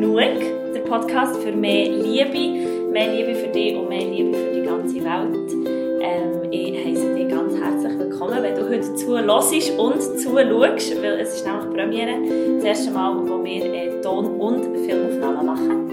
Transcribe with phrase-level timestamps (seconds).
[0.00, 0.74] Genug.
[0.74, 4.94] Der Podcast für mehr Liebe, mehr Liebe für dich und mehr Liebe für die ganze
[4.94, 5.66] Welt.
[6.00, 11.34] Ähm, ich heiße dich ganz herzlich willkommen, wenn du heute zuhörst und zuschaust, weil es
[11.34, 12.12] ist nämlich Premiere.
[12.58, 15.90] Das erste Mal, wo wir äh, Ton- und Filmaufnahmen machen.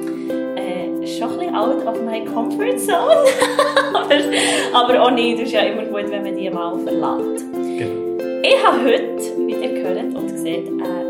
[0.56, 3.26] Äh, schon ein bisschen out of my comfort zone.
[3.96, 4.16] aber,
[4.72, 5.40] aber auch nicht.
[5.40, 7.44] Es ist ja immer gut, wenn man die mal verlässt.
[7.54, 8.06] Genau.
[8.44, 11.05] Ich habe heute, wie ihr gehört und gesehen, äh,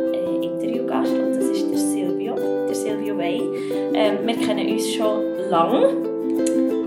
[4.28, 5.88] wir kennen uns schon lange.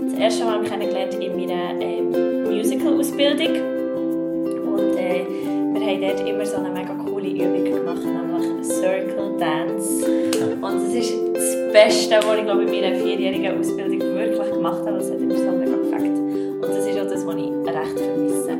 [0.05, 3.55] Das erste Mal kennengelernt in meiner ähm, Musical-Ausbildung
[4.75, 5.25] und äh,
[5.73, 10.05] wir haben dort immer so eine mega coole Übung gemacht, nämlich Circle Dance.
[10.61, 14.97] Und das ist das Beste, was ich glaube in meiner vierjährigen Ausbildung wirklich gemacht habe.
[14.97, 16.19] Das hat immer so mega gefällt.
[16.19, 18.57] Und das ist auch das, was ich recht vermisse.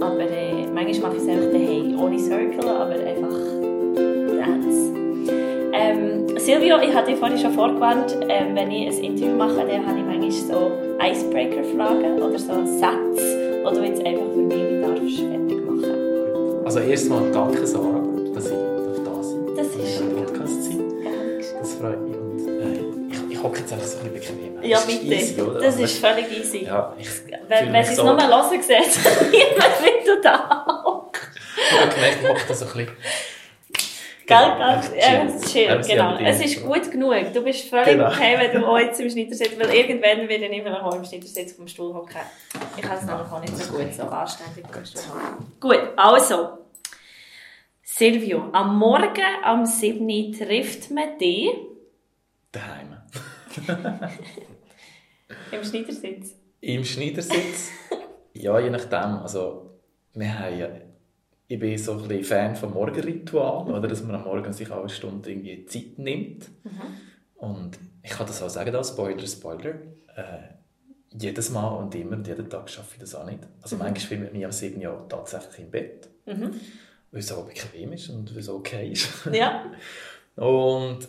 [0.00, 3.59] Aber äh, manchmal mache ich es einfach daheim, ohne Circle, aber einfach
[6.44, 10.04] Silvio, ich hatte vorhin schon vorgewarnt, ähm, wenn ich ein Interview mache, dann habe ich
[10.04, 16.64] manchmal so Icebreaker-Fragen oder so Sätze, die du jetzt einfach für mich darfst fertig machen.
[16.64, 18.00] Also erstmal danke Sarah,
[18.34, 19.56] dass ich da sein darf.
[19.56, 20.84] Das ist im Podcast sein.
[21.60, 22.16] Das freut mich.
[22.16, 22.80] Und, äh,
[23.30, 24.62] ich, ich hocke jetzt einfach so ein bisschen bequem.
[24.62, 25.04] Ja, bitte.
[25.14, 26.64] Easy, das Aber- ist völlig easy.
[26.64, 27.08] Ja, ich
[27.48, 28.68] wenn wenn sie es so- nur mal hören sieht,
[29.30, 31.22] niemand will du da hockst.
[31.72, 32.96] Ich habe gemerkt, ich hocke da so ein bisschen...
[34.30, 35.80] Genau, einfach Ja, chill.
[35.86, 36.16] genau.
[36.18, 37.32] Es ist gut genug.
[37.34, 38.08] Du bist völlig Genau.
[38.08, 41.52] okay, wenn du auch jetzt im Schneidersitz, weil irgendwann werde ich vielleicht auch im Schneidersitz
[41.54, 42.20] vom Stuhl hocken.
[42.76, 45.52] Ich kann es nämlich auch nicht so gut, so anständig vom Stuhl hocken.
[45.60, 46.58] Gut, also.
[47.82, 50.00] Silvio, am Morgen am 7.
[50.08, 51.50] Uhr trifft man dich
[52.52, 52.96] Daheim.
[55.52, 56.34] im Schneidersitz.
[56.60, 57.70] Im Schneidersitz?
[58.34, 59.18] ja, je nachdem.
[59.22, 59.70] Also,
[60.14, 60.68] wir haben ja...
[61.50, 63.88] Ich bin so ein bisschen Fan vom Morgenritual, oder?
[63.88, 66.48] Dass man am Morgen sich alle Stunden irgendwie Zeit nimmt.
[67.34, 69.74] Und ich kann das auch sagen, als Spoiler, Spoiler.
[70.14, 70.54] Äh,
[71.12, 73.40] jedes Mal und immer und jeden Tag schaffe ich das auch nicht.
[73.62, 74.80] Also manchmal findet mich am 7.
[74.80, 76.52] Jahr tatsächlich im Bett, Mhm.
[77.10, 79.08] weil es auch bequem ist und weil es okay ist.
[79.32, 79.64] Ja.
[80.36, 81.08] Und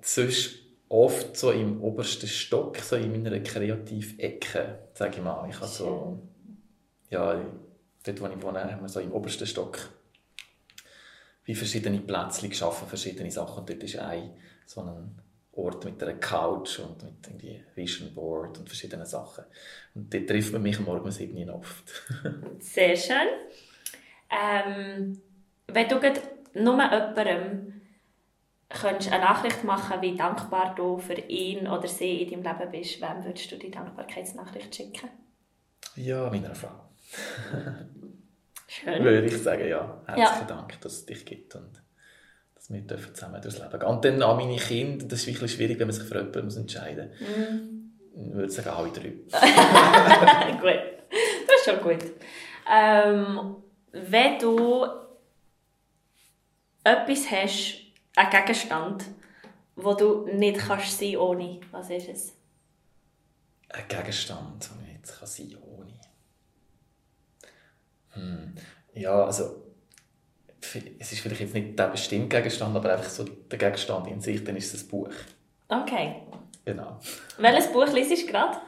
[0.00, 5.48] sonst oft so im obersten Stock, so in meiner Kreativecke, sage ich mal.
[5.50, 6.22] Ich habe so,
[7.10, 7.40] ja,
[8.04, 9.78] dort wo ich wohne, haben wir so im obersten Stock
[11.44, 13.60] wie verschiedene Plätzchen geschaffen, verschiedene Sachen.
[13.60, 14.30] Und dort ist ein
[14.66, 15.20] so ein
[15.52, 19.44] Ort mit einer Couch und mit irgendwie Vision Board und verschiedenen Sachen.
[19.94, 21.84] Und dort trifft man mich am Morgen um 7 Uhr oft.
[22.58, 23.28] Sehr schön.
[24.30, 25.20] Ähm,
[25.66, 25.96] wenn du
[26.54, 27.82] nur jemandem
[28.70, 33.02] könntest eine Nachricht machen wie dankbar du für ihn oder sie in deinem Leben bist,
[33.02, 35.10] wem würdest du die Dankbarkeitsnachricht schicken?
[35.96, 36.91] ja, meiner Frau.
[38.66, 39.04] Schön.
[39.04, 40.02] Würde ich sagen, ja.
[40.06, 41.82] Herzlichen Dank, dass es dich gibt und
[42.54, 43.88] dass wir dürfen zusammen durchs Leben gehen.
[43.88, 46.56] Und dann an meine Kinder, das ist wirklich schwierig, wenn man sich für jemanden muss
[46.56, 48.28] entscheiden muss.
[48.28, 49.08] Ich würde sagen, alle drei.
[50.60, 50.80] gut.
[51.46, 52.12] Das ist schon gut.
[52.70, 53.56] Ähm,
[53.92, 54.86] wenn du
[56.84, 57.78] etwas hast,
[58.16, 59.04] einen Gegenstand,
[59.76, 62.32] wo du nicht kannst sein ohne, was ist es?
[63.70, 65.92] Ein Gegenstand, den ich kann sein kann, ohne.
[68.12, 68.54] Hm.
[68.94, 69.62] Ja, also
[70.98, 74.42] es ist vielleicht jetzt nicht der bestimmte Gegenstand, aber einfach so der Gegenstand in sich,
[74.44, 75.10] dann ist es ein Buch.
[75.68, 76.16] Okay.
[76.64, 76.98] Genau.
[77.38, 78.58] Welches Buch liest du gerade?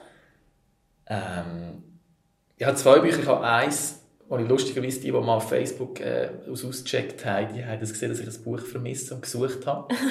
[1.06, 1.82] Ähm,
[2.56, 3.20] ich habe zwei Bücher.
[3.20, 7.54] Ich habe eins, wo ich lustigerweise die, die mal auf Facebook äh, aus ausgecheckt haben,
[7.54, 9.94] die haben das gesehen, dass ich ein Buch vermisse und gesucht habe.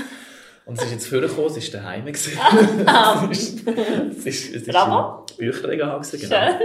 [0.65, 5.25] Und es ist jetzt vorgekommen, es ist daheim es ist, es ist, es ist Bravo.
[5.31, 6.59] im Bücherregal genau.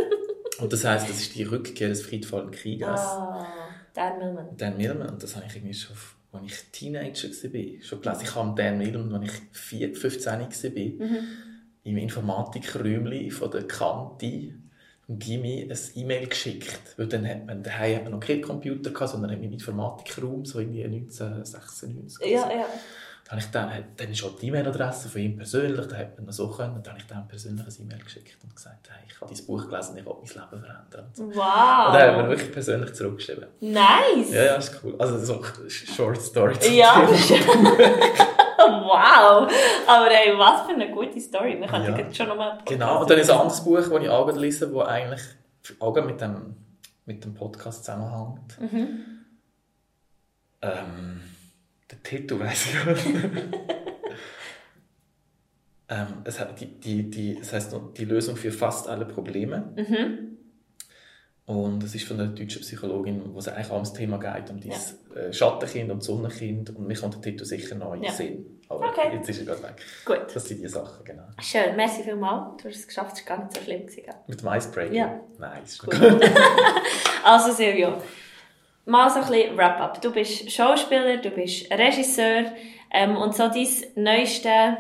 [0.61, 3.01] Und das heisst, das ist die Rückkehr des friedvollen Kriegers.
[3.01, 3.47] Ah,
[3.95, 4.57] Dan Millman.
[4.57, 5.97] Dan Millman, und das habe ich irgendwie schon,
[6.33, 8.23] als ich Teenager war, schon gelesen.
[8.23, 11.09] Ich habe Dan Millman, als ich vier- 15 war,
[11.85, 14.27] im Informatikräumchen von der Kante
[15.07, 16.95] im Gimmi ein E-Mail geschickt.
[16.99, 20.59] Weil dann hat man, daheim hat man noch keinen Computer gehabt, sondern im Informatikraum, so
[20.59, 22.27] irgendwie 1996.
[22.27, 22.67] Ja, ja.
[23.29, 26.25] Da habe ich dann, dann ist auch die E-Mail-Adresse von ihm persönlich, da hat man
[26.25, 26.81] noch so können.
[26.83, 29.69] Dann habe ich dann persönlich ein E-Mail geschickt und gesagt, hey, ich habe dein Buch
[29.69, 31.05] gelesen, ich will mein Leben verändern.
[31.09, 31.25] Und, so.
[31.25, 32.29] und dann hat man Wow.
[32.31, 33.45] wirklich persönlich zurückgeschrieben.
[33.61, 34.31] Nice.
[34.33, 34.95] Ja, ja, ist cool.
[34.99, 36.55] Also so Short Story.
[36.75, 37.07] Ja,
[38.57, 39.53] wow.
[39.87, 41.61] Aber ey, was für eine gute Story.
[41.61, 41.99] Wir können Ja.
[41.99, 42.59] jetzt schon nochmal...
[42.65, 45.23] Genau, und dann ist ein anderes Buch, das ich auch lese, das eigentlich
[45.81, 46.57] auch mit dem,
[47.05, 48.59] mit dem Podcast zusammenhängt.
[48.59, 49.05] Mhm.
[50.63, 51.21] Ähm,
[51.91, 53.07] der Titel weiss ich gar nicht.
[55.89, 59.73] ähm, es, hat die, die, die, es heißt die Lösung für fast alle Probleme.
[59.77, 60.29] Mhm.
[61.47, 64.61] Und es ist von einer deutschen Psychologin, wo es eigentlich auch ums Thema geht, um
[64.61, 65.33] dieses ja.
[65.33, 66.77] Schattenkind und Sonnenkind.
[66.77, 68.13] Und mir kommt der Titel sicher den ja.
[68.13, 68.61] Sinn.
[68.69, 69.15] Aber okay.
[69.15, 69.77] jetzt ist er gerade weg.
[70.05, 70.27] Gut.
[70.35, 71.23] Das sind die Sachen, genau.
[71.41, 72.63] Schön, merci vielmals.
[72.63, 73.87] Du hast es geschafft, es war gar nicht so schlimm.
[73.87, 74.13] Gewesen.
[74.27, 74.93] Mit dem Icebreaker?
[74.93, 75.21] Ja.
[75.39, 75.79] Nice.
[75.79, 75.95] Gut.
[77.25, 77.97] also Silvio,
[78.89, 80.01] mal so ein bisschen Wrap-up.
[80.01, 82.53] Du bist Schauspieler, du bist Regisseur
[82.91, 84.79] ähm, und so dein neueste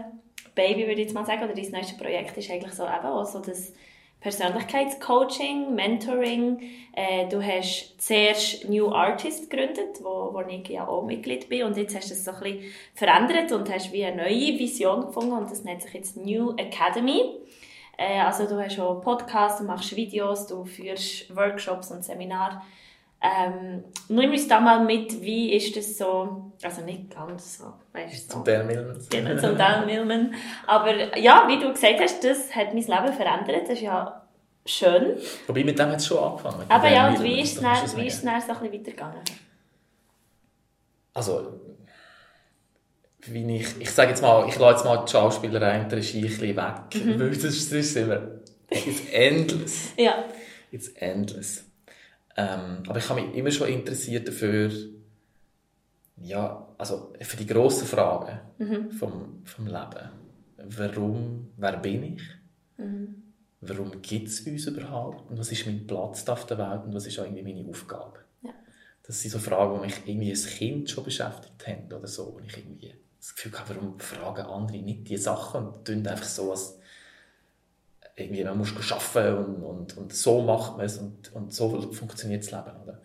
[0.54, 3.26] Baby, würde ich jetzt mal sagen, oder dein neueste Projekt ist eigentlich so eben auch
[3.26, 3.72] so das
[4.20, 6.60] Persönlichkeitscoaching, Mentoring.
[6.92, 11.64] Äh, du hast zuerst New Artist gegründet, wo, wo ich ja auch Mitglied bin.
[11.64, 15.06] Und jetzt hast du es so ein bisschen verändert und hast wie eine neue Vision
[15.06, 15.32] gefunden.
[15.32, 17.36] Und das nennt sich jetzt New Academy.
[17.96, 22.62] Äh, also du hast auch Podcasts, machst Videos, du führst Workshops und Seminare.
[23.20, 28.28] Ähm, nimm uns da mal mit, wie ist das so, also nicht ganz so, weißt
[28.28, 28.34] du.
[28.34, 28.96] Zum Teil Milman.
[29.10, 30.34] Genau, zum Teil Milman.
[30.66, 34.22] Aber ja, wie du gesagt hast, das hat mein Leben verändert, das ist ja
[34.64, 35.16] schön.
[35.48, 36.64] Wobei, mit dem hat es schon angefangen.
[36.68, 39.22] Aber ja, und wie ist es dann, wie ist es dann so ein bisschen weitergegangen?
[41.14, 41.60] Also,
[43.26, 46.18] wie ich, ich sage jetzt mal, ich lasse jetzt mal die Schauspielerei und die Regie
[46.18, 47.18] ein bisschen weg, mhm.
[47.18, 48.20] weil das ist, das ist immer,
[48.70, 49.92] it's endless.
[49.96, 50.24] ja.
[50.70, 51.67] It's endless.
[52.38, 54.70] Ähm, aber ich habe mich immer schon interessiert dafür,
[56.22, 58.92] ja, also für die grossen Fragen mhm.
[58.92, 60.08] vom, vom Leben.
[60.56, 62.22] Warum, wer bin ich?
[62.76, 63.22] Mhm.
[63.60, 65.28] Warum gibt es uns überhaupt?
[65.28, 66.84] Und was ist mein Platz auf der Welt?
[66.84, 68.20] Und was ist eigentlich meine Aufgabe?
[68.42, 68.50] Ja.
[69.02, 72.22] Das sind so Fragen, die mich irgendwie als Kind schon beschäftigt haben oder so.
[72.22, 76.24] Und ich irgendwie das Gefühl habe, warum fragen andere nicht diese Sachen und tun einfach
[76.24, 76.77] so, als
[78.20, 82.44] irgendwie, man muss arbeiten und, und, und so macht man es und, und so funktioniert
[82.44, 82.76] das Leben.
[82.82, 83.00] Oder?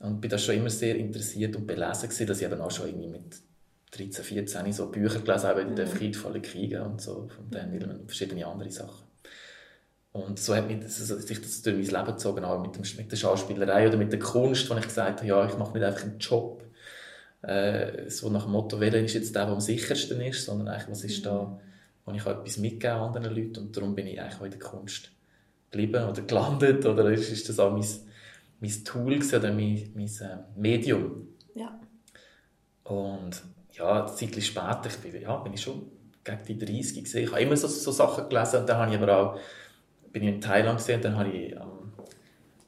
[0.00, 2.88] Und bin da schon immer sehr interessiert und belesen gewesen, dass ich eben auch schon
[2.88, 3.36] irgendwie mit
[3.92, 5.76] 13, 14 so Bücher gelesen habe, mhm.
[5.76, 9.06] «Der friedvolle Krieger» und so, von Dan Millman und verschiedene andere Sachen.
[10.12, 12.82] Und so hat mich das, also sich das durch mein Leben gezogen, auch mit, dem,
[12.96, 15.84] mit der Schauspielerei oder mit der Kunst, wo ich gesagt habe, ja, ich mache nicht
[15.84, 16.64] einfach einen Job,
[17.42, 20.90] äh, so nach dem Motto, welcher ist jetzt der, der am sichersten ist, sondern eigentlich,
[20.90, 21.60] was ist da
[22.06, 24.60] wo ich auch etwas mitgeben anderen Leuten und darum bin ich eigentlich auch in der
[24.60, 25.10] Kunst
[25.70, 27.86] geblieben oder gelandet oder ist, ist das auch mein,
[28.60, 31.28] mein Tool oder mein, mein äh, Medium.
[31.54, 31.78] Ja.
[32.84, 33.42] Und
[33.72, 35.90] ja, ein Zeit später ich bin, ja, bin ich schon
[36.22, 37.24] gegen die 30 gesehen.
[37.24, 39.40] Ich habe immer so, so Sachen gelesen und dann habe ich aber auch,
[40.12, 41.92] bin ich in Thailand gesehen und dann habe ich am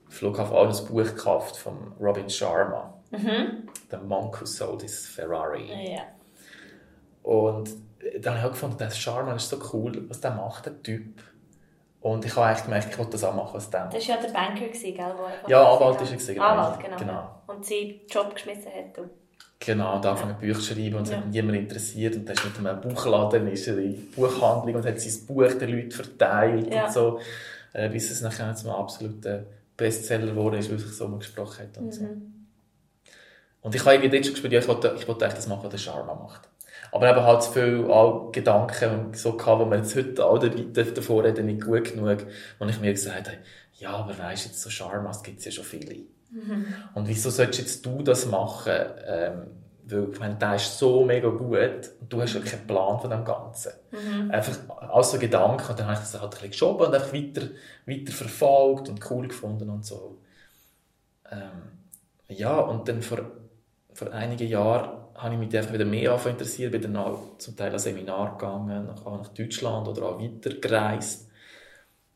[0.09, 2.93] Flughafen auch ein Buch gekauft von Robin Sharma.
[3.11, 3.69] Mhm.
[3.91, 5.93] The Monk Who Sold His Ferrari.
[5.93, 6.03] Ja.
[7.23, 7.71] Und
[8.21, 11.23] dann habe ich gefunden, der Charme ist so cool, was der macht, der Typ.
[12.01, 13.91] Und ich habe eigentlich gemerkt, ich wollte das auch machen aus dem.
[13.91, 15.15] Das war ja der Banker, gell?
[15.17, 16.17] Wo ja, Anwalt war er.
[16.17, 16.45] Genau.
[16.45, 16.97] Anwalt, genau.
[16.97, 17.43] genau.
[17.49, 18.99] Und sie den Job geschmissen hat.
[18.99, 19.11] Und
[19.61, 20.39] Genau, und angefangen ja.
[20.39, 21.17] Bücher zu schreiben und es ja.
[21.17, 22.15] hat niemand interessiert.
[22.15, 25.53] Und dann ist mit einem Buchladen ist er in die Buchhandlung und hat sein Buch
[25.55, 26.87] den Leuten verteilt ja.
[26.87, 27.21] und so.
[27.73, 29.47] Äh, bis es nachher zum absoluten
[29.77, 31.93] Bestseller geworden ist, weil sich so umgesprochen hat und mhm.
[31.93, 32.05] so.
[33.61, 35.71] Und ich habe irgendwie dort schon gespürt, ja, ich wollte, ich wollte das machen, was
[35.71, 36.49] der Sharma macht.
[36.93, 41.47] Aber eben halt viel auch Gedanken so gehabt, wo wir jetzt heute alle davor reden,
[41.47, 42.27] nicht gut genug,
[42.59, 43.39] wo ich mir gesagt habe,
[43.75, 46.05] ja, aber weisst jetzt so Charmas gibt es ja schon viele.
[46.31, 46.67] Mhm.
[46.95, 48.75] Und wieso solltest jetzt du das machen?
[49.07, 49.47] Ähm,
[49.91, 53.11] weil, ich meine, der ist so mega gut und du hast ja keinen Plan von
[53.11, 53.73] dem Ganzen.
[53.91, 54.31] Mhm.
[54.31, 54.57] Einfach
[54.91, 57.49] als so Gedanken und dann habe ich das halt ein bisschen geschoben und einfach weiter,
[57.87, 60.19] weiter verfolgt und cool gefunden und so.
[61.31, 61.79] Ähm,
[62.29, 63.19] ja, und dann vor,
[63.95, 67.73] vor einigen Jahren habe ich mich einfach wieder mehr interessiert, bin dann auch zum Teil
[67.73, 71.29] an Seminar gegangen, nach, nach Deutschland oder auch weitergereist,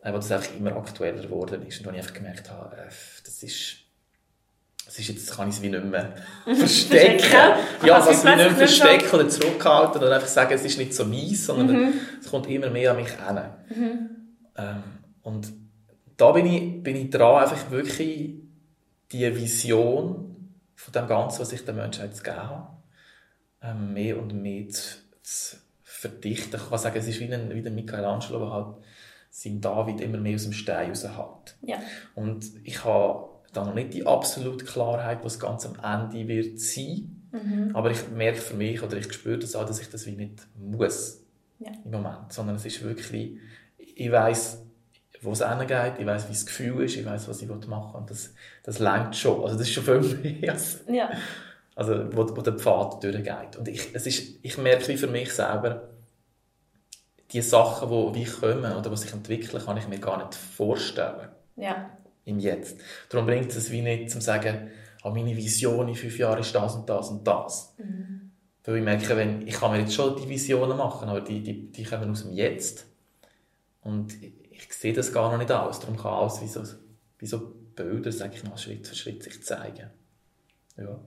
[0.03, 2.91] äh, wo das einfach immer aktueller geworden ist und wo ich einfach gemerkt habe, äh,
[3.25, 3.79] das ist
[4.85, 6.13] das ist jetzt kann ich es wie nicht mehr
[6.45, 7.25] verstecken.
[7.85, 11.05] ja, also wie nicht mehr verstecken oder zurückhalten oder einfach sagen, es ist nicht so
[11.05, 11.93] mies, sondern mhm.
[12.21, 13.41] es kommt immer mehr an mich hin.
[13.75, 14.11] Mhm.
[14.57, 14.83] Ähm,
[15.23, 15.53] und
[16.17, 18.35] da bin ich, bin ich dran, einfach wirklich
[19.13, 22.67] die Vision von dem Ganzen, was ich der Menschheit gegeben habe,
[23.63, 26.61] ähm, mehr und mehr zu, zu verdichten.
[26.61, 28.77] Ich kann sagen, es ist wie, ein, wie der Michelangelo, der halt
[29.31, 31.57] seinen David immer mehr aus dem Stein raushält.
[31.63, 31.79] Ja.
[32.15, 37.23] Und ich habe da noch nicht die absolute Klarheit, was ganz am Ende wird sein.
[37.31, 37.71] Mhm.
[37.75, 40.47] Aber ich merke für mich, oder ich spüre das auch, dass ich das wie nicht
[40.59, 41.23] muss
[41.61, 41.71] ja.
[41.85, 42.33] im Moment.
[42.33, 43.39] Sondern es ist wirklich,
[43.79, 44.59] ich weiß
[45.25, 48.01] wo es hingeht, ich weiß wie das Gefühl ist, ich weiß was ich machen will.
[48.01, 49.41] Und das, das längt schon.
[49.45, 50.01] Also das ist schon viel
[50.41, 50.81] mehr als...
[50.89, 51.11] Ja
[51.75, 53.57] also wo, wo der Pfad durchgeht.
[53.59, 55.89] Und ich, es ist, ich merke wie für mich selber,
[57.33, 61.29] die Sachen, die wie kommen oder die sich entwickeln, kann ich mir gar nicht vorstellen.
[61.57, 61.91] Ja.
[62.25, 62.79] Im Jetzt.
[63.09, 64.71] Darum bringt es wie nicht, zu sagen,
[65.03, 67.75] oh, meine Vision in fünf Jahren ist das und das und das.
[67.79, 68.31] Mhm.
[68.65, 71.73] Weil ich merke, wenn, ich kann mir jetzt schon die Visionen machen, aber die, die,
[71.73, 72.87] die kommen aus dem Jetzt.
[73.81, 75.81] Und ich, ich sehe das gar noch nicht aus.
[75.81, 76.63] Darum kann alles wie so,
[77.19, 77.39] wie so
[77.75, 79.91] Bilder, sage ich mal, Schritt für Schritt sich zeigen.
[80.77, 80.99] Ja.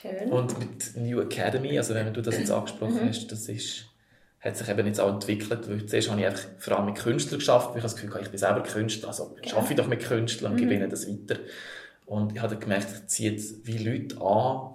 [0.00, 0.30] Schön.
[0.30, 3.08] Und mit New Academy, also wenn du das jetzt angesprochen Mhm.
[3.08, 3.86] hast, das ist,
[4.40, 7.38] hat sich eben jetzt auch entwickelt, weil zuerst habe ich einfach vor allem mit Künstlern
[7.38, 9.56] geschafft, weil ich das Gefühl hatte, ich bin selber Künstler, also Genau.
[9.56, 10.62] arbeite ich doch mit Künstlern und Mhm.
[10.62, 11.40] gebe ihnen das weiter.
[12.06, 14.74] Und ich habe dann gemerkt, ziehe jetzt wie Leute an,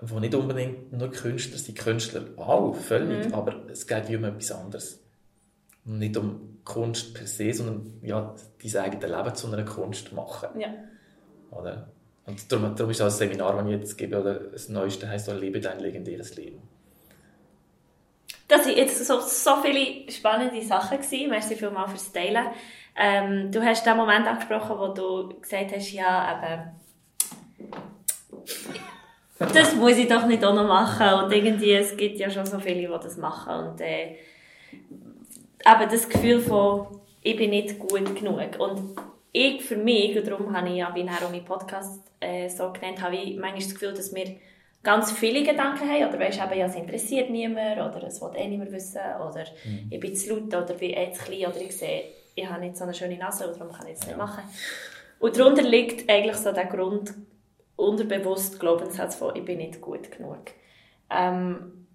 [0.00, 3.34] die nicht unbedingt nur Künstler sind, Künstler auch, völlig, Mhm.
[3.34, 5.00] aber es geht wie um etwas anderes.
[5.84, 10.60] Nicht um Kunst per se, sondern ja, dein eigenes Leben zu einer Kunst machen.
[10.60, 10.68] Ja.
[11.50, 11.90] Oder?
[12.28, 15.34] Und darum, darum ist das Seminar, das ich jetzt gebe, oder das Neueste heisst auch
[15.34, 16.60] «Lebe dein legendäres Leben».
[18.48, 20.98] Das waren jetzt so, so viele spannende Sachen.
[20.98, 21.30] Gewesen.
[21.30, 22.46] Merci vielmals fürs Teilen.
[22.96, 26.70] Ähm, du hast den Moment angesprochen, wo du gesagt hast, ja, eben,
[29.54, 31.24] das muss ich doch nicht auch noch machen.
[31.24, 33.68] Und irgendwie, es gibt ja schon so viele, die das machen.
[33.68, 34.16] Und äh,
[34.70, 38.58] eben das Gefühl von, ich bin nicht gut genug.
[38.58, 38.96] Und
[39.32, 42.72] ich für mich, und darum habe ich ja wie nachher auch meinen Podcast äh, so
[42.72, 44.36] genannt, habe ich manchmal das Gefühl, dass wir
[44.82, 48.48] ganz viele Gedanken haben, oder weisst eben, ja, es interessiert niemand, oder es will eh
[48.48, 49.44] niemand wissen, oder
[49.90, 52.04] ich bin zu laut, oder bin eh zu klein, oder ich sehe,
[52.34, 54.44] ich habe nicht so eine schöne Nase, und darum kann ich das nicht machen.
[55.18, 57.12] Und darunter liegt eigentlich so der Grund,
[57.76, 60.42] unterbewusst Glaubenssatz von, ich bin nicht gut genug.
[61.10, 61.86] Ähm,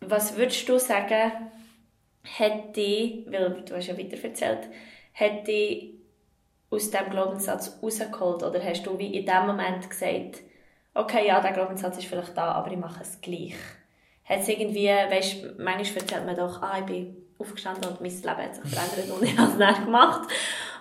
[0.00, 1.32] was würdest du sagen,
[2.38, 4.68] hat dich, weil du hast ja weiter erzählt,
[5.14, 5.94] hat dich
[6.70, 8.42] aus diesem Glaubenssatz rausgeholt?
[8.42, 10.40] Oder hast du wie in dem Moment gesagt,
[10.94, 13.54] okay, ja, der Glaubenssatz ist vielleicht da, aber ich mache es gleich?
[14.24, 18.10] Hat es irgendwie, weißt du, manchmal erzählt man doch, ah, ich bin aufgestanden und mein
[18.10, 20.30] Leben hat sich verändert und ich habe es nicht gemacht.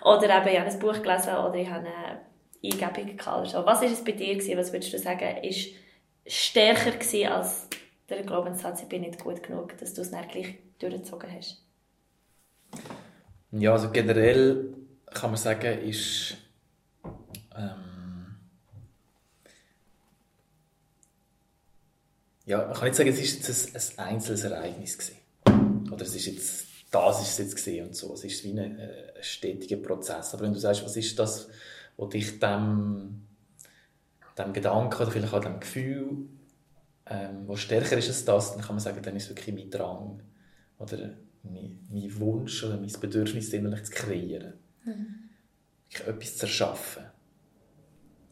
[0.03, 2.21] Oder eben, ich habe ein Buch gelesen oder ich habe eine
[2.63, 3.65] Eingebung gehabt so.
[3.65, 4.35] Was war es bei dir?
[4.35, 4.57] Gewesen?
[4.57, 5.69] Was würdest du sagen, ist
[6.25, 7.67] stärker gewesen als
[8.09, 11.63] der Glaubenssatz, ich bin nicht gut genug, dass du es dann gleich durchgezogen hast?
[13.51, 14.73] Ja, also generell
[15.07, 16.37] kann man sagen, ist
[17.55, 18.37] ähm,
[22.45, 25.91] ja, man kann nicht sagen, es ist jetzt ein, ein einzelnes Ereignis gewesen.
[25.91, 28.13] Oder es ist jetzt, das ist es jetzt gesehen und so.
[28.13, 30.33] Es ist wie ein, äh, stetiger Prozess.
[30.33, 31.49] Aber wenn du sagst, was ist das,
[31.97, 33.27] was dich dem,
[34.37, 36.29] dem Gedanken oder vielleicht auch dem Gefühl,
[37.05, 39.69] ähm, wo stärker ist als das, dann kann man sagen, dann ist es wirklich mein
[39.69, 40.21] Drang
[40.79, 44.53] oder mein, mein Wunsch oder mein Bedürfnis, innerlich zu kreieren.
[45.89, 47.03] Wirklich etwas zu erschaffen.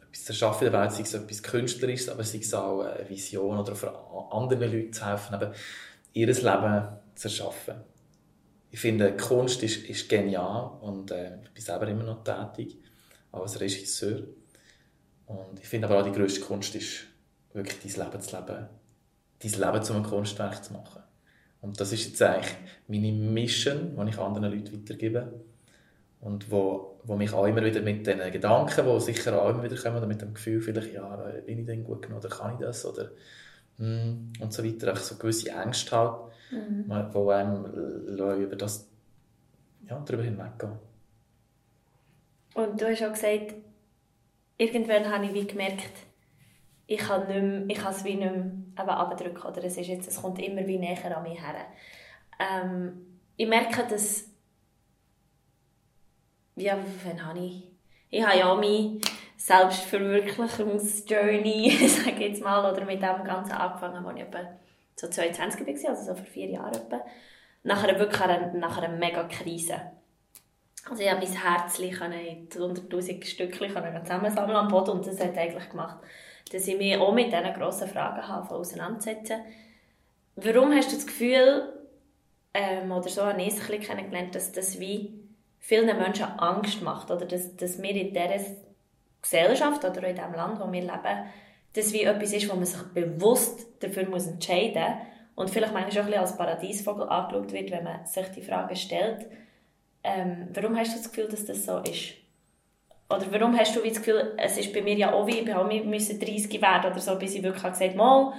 [0.02, 3.10] Etwas zu erschaffen in der Welt, sei es etwas Künstlerisches, aber sei es auch eine
[3.10, 3.94] Vision oder für
[4.32, 5.54] anderen Leuten zu helfen, eben
[6.14, 7.76] ihr Leben zu erschaffen.
[8.72, 12.78] Ich finde, Kunst ist, ist genial und äh, ich bin selber immer noch tätig
[13.32, 14.22] als Regisseur.
[15.26, 17.06] Und ich finde aber auch, die grösste Kunst ist,
[17.54, 18.68] wirklich dein Leben zu leben,
[19.40, 21.04] dein Leben zu einem Kunstwerk zu machen.
[21.62, 22.56] Und das ist jetzt eigentlich
[22.88, 25.34] meine Mission, die ich anderen Leuten weitergebe.
[26.22, 29.78] Und wo, wo mich auch immer wieder mit diesen Gedanken, die sicher auch immer wieder
[29.78, 32.60] kommen, oder mit dem Gefühl, vielleicht, ja, bin ich denn gut genug, oder kann ich
[32.60, 33.12] das, oder
[33.78, 36.86] hm, und so weiter, so gewisse Ängste halt, Mhm.
[37.12, 38.90] wo einem über das
[39.88, 40.74] ja, darüber hinweggehen.
[42.56, 43.54] Und du hast auch gesagt,
[44.58, 45.92] irgendwann habe ich wie gemerkt,
[46.88, 49.48] ich kann, nicht mehr, ich kann es wie nicht mehr eben abdrücken.
[49.48, 51.66] Oder es, ist jetzt, es kommt immer wie näher an mich her.
[52.40, 54.26] Ähm, ich merke, dass...
[56.56, 57.64] Ja, wann habe ich...
[58.10, 59.00] Ich habe ja auch meine
[59.38, 64.40] Selbstverwirklichungsjourney, sage jetzt mal, oder mit dem Ganzen angefangen, als ich etwa
[64.96, 67.00] so 22 war, also so vor vier Jahren etwa.
[67.64, 69.80] Nach einer, wirklich einer, nach einer mega Krise.
[70.90, 75.70] Also ich habe mein Herz in 100'000 Stückchen zusammensammeln am Boden und das hat eigentlich
[75.70, 75.98] gemacht,
[76.50, 79.42] dass ich mich auch mit diesen grossen Fragen habe auseinandersetzen
[80.36, 81.74] Warum hast du das Gefühl,
[82.54, 85.20] ähm, oder so habe ich es kennengelernt, dass das wie
[85.60, 88.56] vielen Menschen Angst macht oder dass, dass wir in dieser
[89.22, 91.26] Gesellschaft oder in dem Land, wo wir leben,
[91.74, 96.04] das wie etwas ist, wo man sich bewusst dafür muss entscheiden muss und vielleicht manchmal
[96.04, 99.26] auch ein als Paradiesvogel angeschaut wird, wenn man sich die Frage stellt,
[100.04, 102.14] ähm, warum hast du das Gefühl, dass das so ist?
[103.10, 106.20] Oder warum hast du das Gefühl, es ist bei mir ja auch wie, auch müssen
[106.20, 108.34] 30 werden oder so, bis ich wirklich gesagt habe,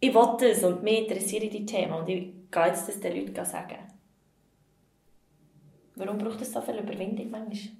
[0.00, 3.44] ich will das und mich interessieren die Themen und ich gehe jetzt das den Leuten
[3.44, 3.76] sagen.
[5.96, 7.74] Warum braucht es so viel Überwindung manchmal?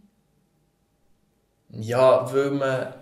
[1.71, 2.95] Ja, weil man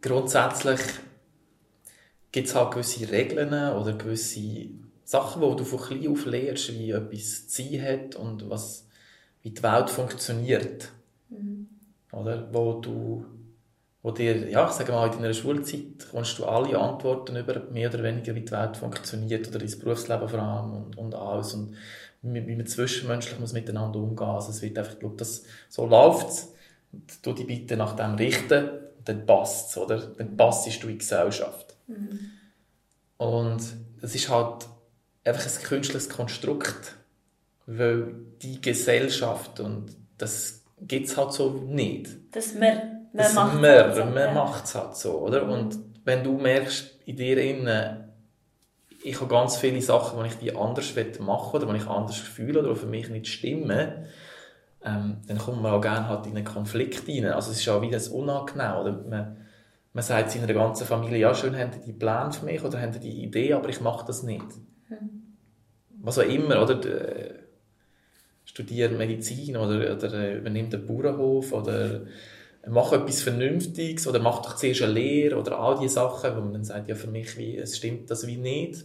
[0.00, 0.80] grundsätzlich
[2.32, 4.68] gibt es halt gewisse Regeln oder gewisse
[5.04, 8.86] Sachen, die du von klein auf lernst, wie etwas zu sein hat und was,
[9.42, 10.92] wie die Welt funktioniert.
[12.12, 12.48] Oder?
[12.52, 13.24] Wo du
[14.02, 17.92] wo dir, ja, ich sage mal, in deiner Schulzeit kommst du alle Antworten über, mehr
[17.92, 21.74] oder weniger, wie die Welt funktioniert oder dein Berufsleben vor allem und, und alles und
[22.22, 24.28] wie, wie man zwischenmenschlich muss miteinander umgehen.
[24.28, 26.46] Also es wird einfach geschaut, dass so läuft
[27.22, 29.98] du die bitte nach dem richten und dann passt es, oder?
[29.98, 31.76] Dann passt du in die Gesellschaft.
[31.86, 32.18] Mhm.
[33.18, 33.62] Und
[34.00, 34.66] es ist halt
[35.24, 36.94] einfach ein künstliches Konstrukt,
[37.66, 42.08] weil die Gesellschaft und das gibt es halt so nicht.
[42.34, 44.04] Dass man man macht es halt so.
[44.04, 45.48] Man macht es halt so, oder?
[45.48, 48.04] Und wenn du merkst, in dir innen,
[49.02, 52.60] ich habe ganz viele Sachen, die ich die anders machen oder die ich anders fühle
[52.60, 54.06] oder die für mich nicht stimmen,
[54.84, 57.26] ähm, dann kommt man auch gerne halt in einen Konflikt rein.
[57.26, 58.76] Also es ist auch wieder ein Unangenehm.
[58.76, 59.36] Oder man,
[59.92, 63.24] man sagt seiner ganzen Familie, ja, schön, haben die Pläne für mich oder haben die
[63.24, 64.46] Idee, aber ich mache das nicht.
[64.88, 65.36] Hm.
[66.00, 66.80] Was auch immer, oder?
[68.48, 72.00] Studiere Medizin oder, oder äh, übernimmt einen Bauernhof oder
[72.66, 76.54] mach etwas Vernünftiges oder mach doch zuerst eine Lehre oder all diese Sachen, wo man
[76.54, 78.84] dann sagt, ja, für mich wie, es stimmt das wie nicht.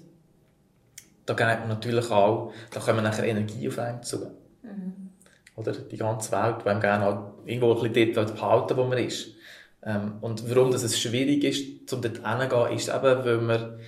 [1.26, 4.18] Da geht man natürlich auch, da kommen nachher Energie auf einen zu.
[4.62, 5.10] Mhm.
[5.56, 8.98] Oder die ganze Welt, die einem gerne auch irgendwo ein bisschen dort behalten, wo man
[8.98, 9.30] ist.
[9.86, 13.80] Ähm, und warum das es schwierig ist, um dort hinzugehen, ist eben, weil wir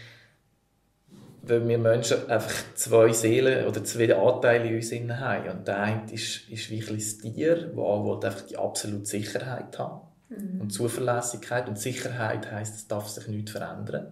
[1.47, 5.49] weil wir Menschen einfach zwei Seelen oder zwei Anteile in uns haben.
[5.49, 10.01] Und der eine ist, ist wie ein das Tier, wo, einfach die absolute Sicherheit hat.
[10.29, 10.61] Mhm.
[10.61, 11.67] Und Zuverlässigkeit.
[11.67, 14.07] Und Sicherheit heisst, es darf sich nichts verändern.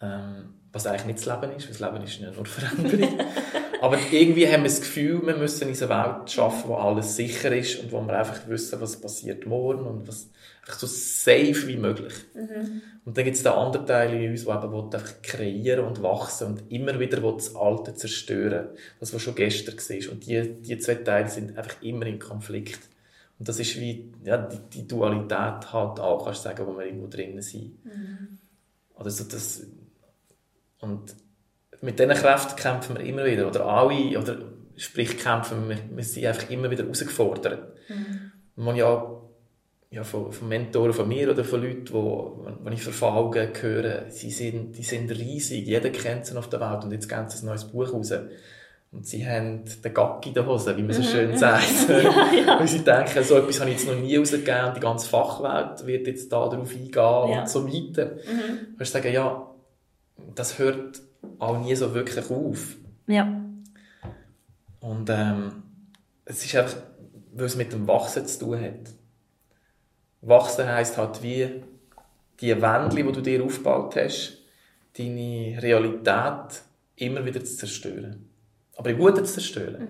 [0.00, 3.18] Ähm, was eigentlich nicht das Leben ist, weil das Leben ist nicht nur Veränderung.
[3.80, 7.54] Aber irgendwie haben wir das Gefühl, wir müssen in einer Welt schaffen, wo alles sicher
[7.54, 10.30] ist und wo wir einfach wissen, was passiert morgen und was
[10.74, 12.14] so safe wie möglich.
[12.34, 12.82] Mhm.
[13.04, 16.48] Und dann gibt es den anderen Teil in uns, der eben einfach kreieren und wachsen
[16.48, 18.68] und immer wieder das Alte zerstören.
[19.00, 20.12] Das, was schon gestern war.
[20.12, 22.80] Und die, die zwei Teile sind einfach immer in Konflikt.
[23.38, 26.86] Und das ist wie ja, die, die Dualität halt auch, kannst du sagen, wo wir
[26.86, 27.84] irgendwo drinnen sind.
[27.84, 28.38] Mhm.
[28.94, 29.66] Oder so das,
[30.80, 31.14] und
[31.80, 33.46] mit diesen Kräften kämpfen wir immer wieder.
[33.46, 34.38] Oder alle, oder
[34.76, 37.74] sprich kämpfen wir, wir sind einfach immer wieder herausgefordert.
[37.88, 38.32] Mhm.
[38.56, 39.17] Man ja
[39.90, 44.30] ja, von, von Mentoren von mir oder von Leuten, die, wenn ich verfolge, höre, sie
[44.30, 47.46] sind, die sind riesig, jeder kennt sie auf der Welt und jetzt geben sie ein
[47.46, 48.12] neues Buch raus.
[48.90, 51.88] Und sie haben den Gacki in der Hose, wie man so mhm, schön sagt.
[51.88, 52.58] ja, ja.
[52.58, 56.06] Und sie denken, so etwas habe ich jetzt noch nie rausgegeben, die ganze Fachwelt wird
[56.06, 57.40] jetzt da drauf eingehen ja.
[57.40, 58.06] und so weiter.
[58.06, 58.76] Mhm.
[58.78, 59.46] Du sagen, ja,
[60.34, 61.00] das hört
[61.38, 62.76] auch nie so wirklich auf.
[63.06, 63.42] Ja.
[64.80, 65.62] Und ähm,
[66.24, 66.76] es ist einfach,
[67.34, 68.97] weil es mit dem Wachsen zu tun hat.
[70.20, 71.62] Wachsen heisst halt wie
[72.40, 74.38] die Wände, die du dir aufgebaut hast,
[74.96, 76.62] deine Realität
[76.96, 78.28] immer wieder zu zerstören.
[78.76, 79.88] Aber im Guten zu zerstören.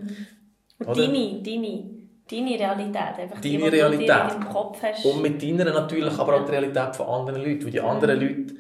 [0.78, 0.86] Mhm.
[0.86, 1.84] Und deine, deine,
[2.30, 4.40] deine Realität, einfach deine die, die Realität.
[4.40, 5.04] du Kopf hast.
[5.04, 8.22] Und mit deiner natürlich, aber auch die Realität von anderen Leuten, weil die anderen mhm.
[8.22, 8.54] Leute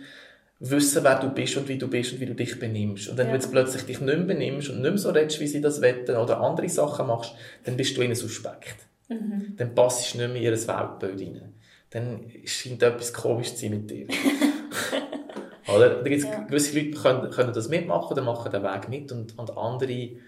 [0.60, 3.08] wissen, wer du bist und wie du bist und wie du dich benimmst.
[3.08, 3.32] Und wenn ja.
[3.32, 5.80] du jetzt plötzlich dich nicht mehr benimmst und nicht mehr so redest, wie sie das
[5.80, 8.76] wetten oder andere Sachen machst, dann bist du ihnen suspekt.
[9.08, 9.54] Mhm.
[9.56, 11.54] Dann passt du nicht mehr in ihr Weltbild rein
[11.90, 14.06] dann scheint etwas komisch zu sein mit dir.
[15.74, 16.02] Oder?
[16.02, 16.40] Da gibt's ja.
[16.44, 20.18] Gewisse Leute können, können das mitmachen oder machen den Weg mit und, und andere eben,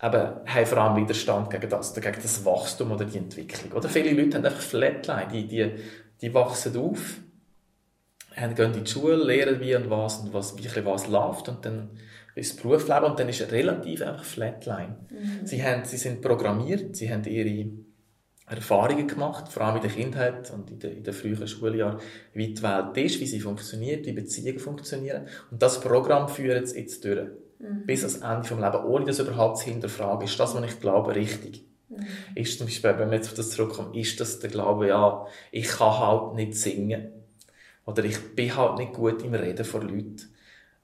[0.00, 3.72] haben vor allem Widerstand gegen das, gegen das Wachstum oder die Entwicklung.
[3.72, 5.70] Oder viele Leute haben einfach Flatline, die, die,
[6.20, 7.20] die wachsen auf,
[8.34, 11.90] gehen in die Schule, lernen wie und was und was, wie was läuft und dann
[12.34, 14.96] ist das Berufsleben und dann ist relativ einfach Flatline.
[15.10, 15.46] Mhm.
[15.46, 17.70] Sie, haben, sie sind programmiert, sie haben ihre
[18.56, 21.98] Erfahrungen gemacht, vor allem in der Kindheit und in den, in den frühen Schuljahren,
[22.32, 25.26] wie die Welt ist, wie sie funktioniert, wie Beziehungen funktionieren.
[25.50, 27.28] Und das Programm führt es jetzt durch.
[27.58, 27.86] Mhm.
[27.86, 30.26] Bis ans Ende des Lebens, ohne das überhaupt zu hinterfragen.
[30.26, 31.64] Ist das, was ich glaube, richtig?
[31.88, 32.06] Mhm.
[32.34, 35.68] Ist zum Beispiel, wenn wir jetzt auf das zurückkommen, ist das der Glaube, ja, ich
[35.68, 37.08] kann halt nicht singen.
[37.84, 40.32] Oder ich bin halt nicht gut im Reden vor Leuten.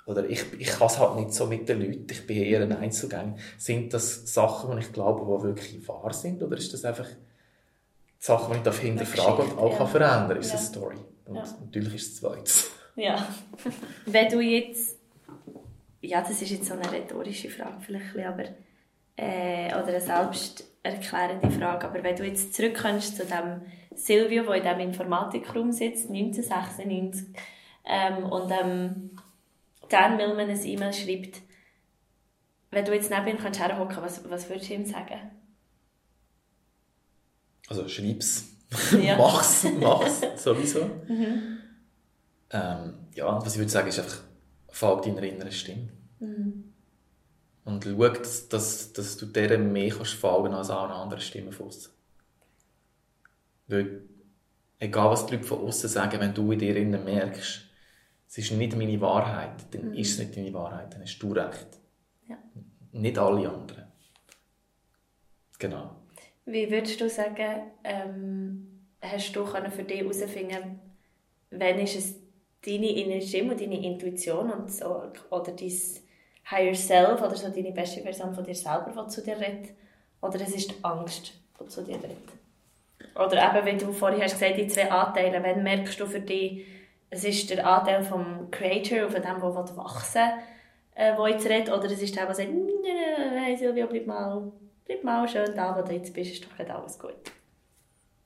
[0.07, 2.73] Oder ich, ich kann es halt nicht so mit den Leuten, ich bin eher ein
[2.73, 3.37] Einzelgänger.
[3.59, 6.43] Sind das Sachen, die ich glaube, die wirklich wahr sind?
[6.43, 7.07] Oder ist das einfach
[8.19, 9.79] Sachen, die ich darf hinterfragen und auch ja.
[9.79, 10.57] kann verändern kann, ist ja.
[10.57, 10.97] eine Story.
[11.25, 11.45] Und ja.
[11.61, 12.71] natürlich ist es zweites.
[12.97, 13.29] Ja.
[14.07, 14.99] Wenn du jetzt,
[16.01, 18.45] ja, das ist jetzt so eine rhetorische Frage vielleicht, aber,
[19.17, 23.63] äh, oder eine selbsterklärende Frage, aber wenn du jetzt zurückkommst zu dem
[23.95, 27.35] Silvio, der in diesem Informatikraum sitzt, 1996,
[27.85, 29.11] ähm, und ähm,
[29.89, 31.41] Dan Millman ein E-Mail schreibt,
[32.71, 35.31] wenn du jetzt neben ihm kannst herhocken, was, was würdest du ihm sagen?
[37.69, 38.45] Also schreib's.
[39.01, 39.17] Ja.
[39.19, 40.85] mach's, mach's, sowieso.
[41.07, 41.59] Mhm.
[42.51, 44.23] Ähm, ja, was ich würde sagen, ist einfach,
[44.69, 45.89] folg deiner inneren Stimme.
[46.21, 46.73] Mhm.
[47.65, 51.71] Und schau, dass, dass, dass du deren mehr kannst folgen als an anderen Stimmen von
[53.67, 54.03] Weil
[54.79, 57.65] egal was die Leute von außen sagen, wenn du in dir innen merkst,
[58.27, 59.95] es ist nicht meine Wahrheit, dann mhm.
[59.95, 61.69] ist es nicht deine Wahrheit, dann hast du recht.
[62.29, 62.37] Ja.
[62.93, 63.85] Nicht alle anderen.
[65.59, 65.98] Genau.
[66.51, 70.81] Wie würdest du sagen, ähm, hast du für dich herausfinden,
[71.51, 72.15] wenn ist es
[72.65, 75.73] deine innere Stimme und deine Intuition und so, oder dein
[76.51, 79.75] Higher Self oder so deine beste Version von dir selber, die zu dir redet,
[80.23, 82.17] oder es ist die Angst, die zu dir redet?
[83.15, 86.65] Oder eben, wie du vorhin hast gesagt, die zwei Anteile, wenn merkst du für dich,
[87.11, 91.69] es ist der Anteil vom Creator von dem, der wachsen will, äh, wo jetzt redet,
[91.69, 94.51] oder es ist der, der sagt, nein, Silvia, bleib mal,
[94.89, 97.15] bleib mal schön da, wo du jetzt bist, ist doch nicht alles gut.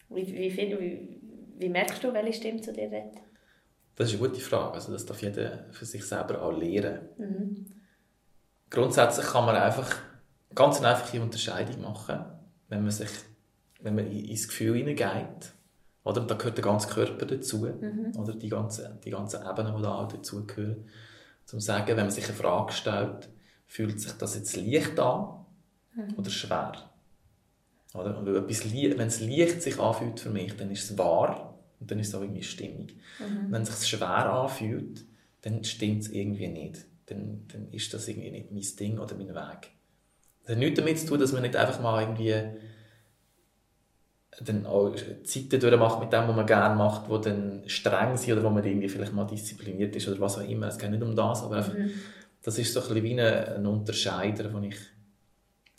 [0.09, 1.20] Wie, wie, wie,
[1.59, 3.18] wie merkst du, welche Stimme zu dir redet?
[3.96, 4.75] Das ist eine gute Frage.
[4.75, 7.01] Also das darf jeder für sich selber auch lernen.
[7.18, 7.66] Mhm.
[8.70, 9.94] Grundsätzlich kann man einfach
[10.55, 12.25] ganz eine einfache Unterscheidung machen,
[12.68, 13.11] wenn man sich,
[13.81, 15.53] wenn man ins Gefühl hineingeht.
[16.05, 16.22] Oder?
[16.22, 17.59] Da gehört der ganze Körper dazu.
[17.59, 18.12] Mhm.
[18.16, 20.88] Oder die ganzen, die ganzen Ebenen, die da auch dazugehören.
[21.44, 23.29] Zum sagen, wenn man sich eine Frage stellt,
[23.66, 25.41] fühlt sich das jetzt leicht an
[25.94, 26.14] mhm.
[26.16, 26.72] oder schwer?
[27.94, 28.18] Oder?
[28.18, 32.09] Und wenn es leicht sich anfühlt für mich, dann ist es wahr und dann ist
[32.09, 32.96] es auch irgendwie stimmig.
[33.18, 33.50] Mhm.
[33.50, 35.05] Wenn es sich schwer anfühlt,
[35.42, 36.87] dann stimmt es irgendwie nicht.
[37.07, 39.70] Dann, dann ist das irgendwie nicht mein Ding oder mein Weg.
[40.42, 42.35] Das hat nichts damit zu tun, dass man nicht einfach mal irgendwie
[44.40, 48.42] dann auch Zeiten durchmacht mit dem, was man gerne macht, wo dann streng sind oder
[48.44, 50.68] wo man irgendwie vielleicht mal diszipliniert ist oder was auch immer.
[50.68, 51.90] Es geht nicht um das, aber einfach, mhm.
[52.42, 54.76] das ist so ein bisschen wie ein Unterscheider, den ich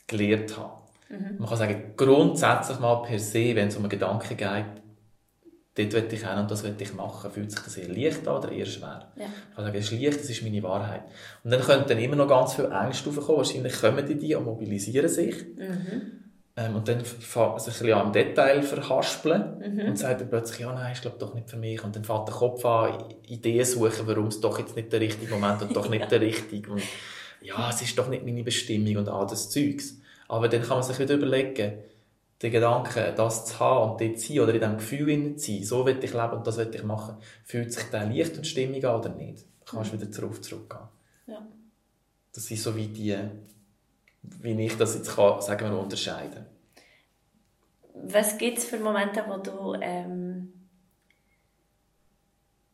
[0.08, 0.74] gelernt habe.
[1.10, 1.38] Mhm.
[1.40, 4.66] Man kann sagen, grundsätzlich mal per se, wenn es um einen Gedanken geht,
[5.76, 7.32] dort will ich hin und das will ich machen.
[7.32, 9.12] Fühlt sich das eher leicht an oder eher schwer?
[9.16, 9.26] Ja.
[9.50, 11.04] Ich kann sagen, es ist leicht, das ist meine Wahrheit.
[11.44, 13.38] Und dann können dann immer noch ganz viele Ängste aufkommen.
[13.40, 15.36] Wahrscheinlich kommen die, die und mobilisieren sich.
[15.56, 16.24] Mhm.
[16.56, 19.88] Ähm, und dann sich ein bisschen im Detail verhaspeln mhm.
[19.88, 21.84] und sagt dann plötzlich, ja, nein, ist glaube doch nicht für mich.
[21.84, 25.34] Und dann fängt der Kopf an, Ideen suchen, warum es doch jetzt nicht der richtige
[25.34, 26.72] Moment und doch nicht der richtige.
[26.72, 26.84] Und
[27.44, 29.98] ja, es ist doch nicht meine Bestimmung und all das Zeugs.
[30.28, 31.74] Aber dann kann man sich wieder überlegen,
[32.42, 35.64] den Gedanken, das zu haben und dort zu sein oder in diesem Gefühl zu sein,
[35.64, 38.84] so will ich leben und das will ich machen, fühlt sich der Licht und Stimmung
[38.84, 39.46] an oder nicht?
[39.66, 40.88] Dann kannst du wieder darauf zurückgehen.
[41.28, 41.48] Ja.
[42.34, 43.18] Das sind so wie die,
[44.24, 46.46] wie ich das jetzt kann, sagen wir, unterscheiden
[47.94, 50.52] Was gibt es für Momente, wo du, ähm,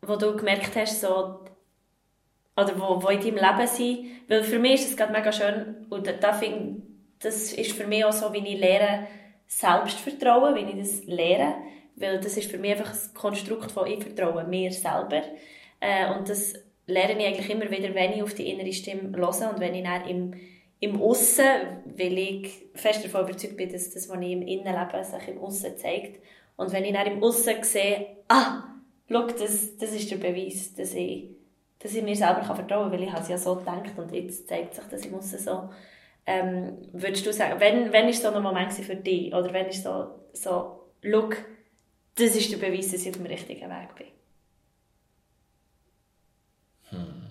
[0.01, 1.45] wo du gemerkt hast, so,
[2.63, 4.06] oder wo, wo in deinem Leben sind?
[4.28, 6.84] Weil für mich ist es gerade mega schön und da find,
[7.22, 9.08] das ist für mich auch so, wie ich lehre,
[9.48, 11.56] Selbstvertrauen, wenn ich das lehre,
[11.95, 15.24] weil das ist für mich einfach ein Konstrukt von ich vertraue mir selber.
[15.80, 16.54] Äh, und das
[16.86, 19.84] lerne ich eigentlich immer wieder, wenn ich auf die innere Stimme höre und wenn ich
[19.84, 20.34] dann im,
[20.80, 21.45] im Aussen,
[21.86, 25.78] weil ich fest davon überzeugt bin, dass das, was ich im Innenleben sich im Aussen
[25.78, 26.22] zeigt.
[26.56, 28.63] Und wenn ich dann im Aussen sehe, ah,
[29.10, 31.30] schau, das, das ist der Beweis, dass ich,
[31.80, 34.48] dass ich mir selber kann vertrauen kann, weil ich es ja so gedacht und jetzt
[34.48, 35.70] zeigt sich das im Aussen so
[36.30, 39.34] ähm, würdest du sagen, wenn, wenn ist so ein Moment für dich?
[39.34, 41.38] Oder wenn ist so, so, look,
[42.15, 44.08] das ist der Beweis, dass ich auf dem richtigen Weg bin?
[46.89, 47.24] Hm.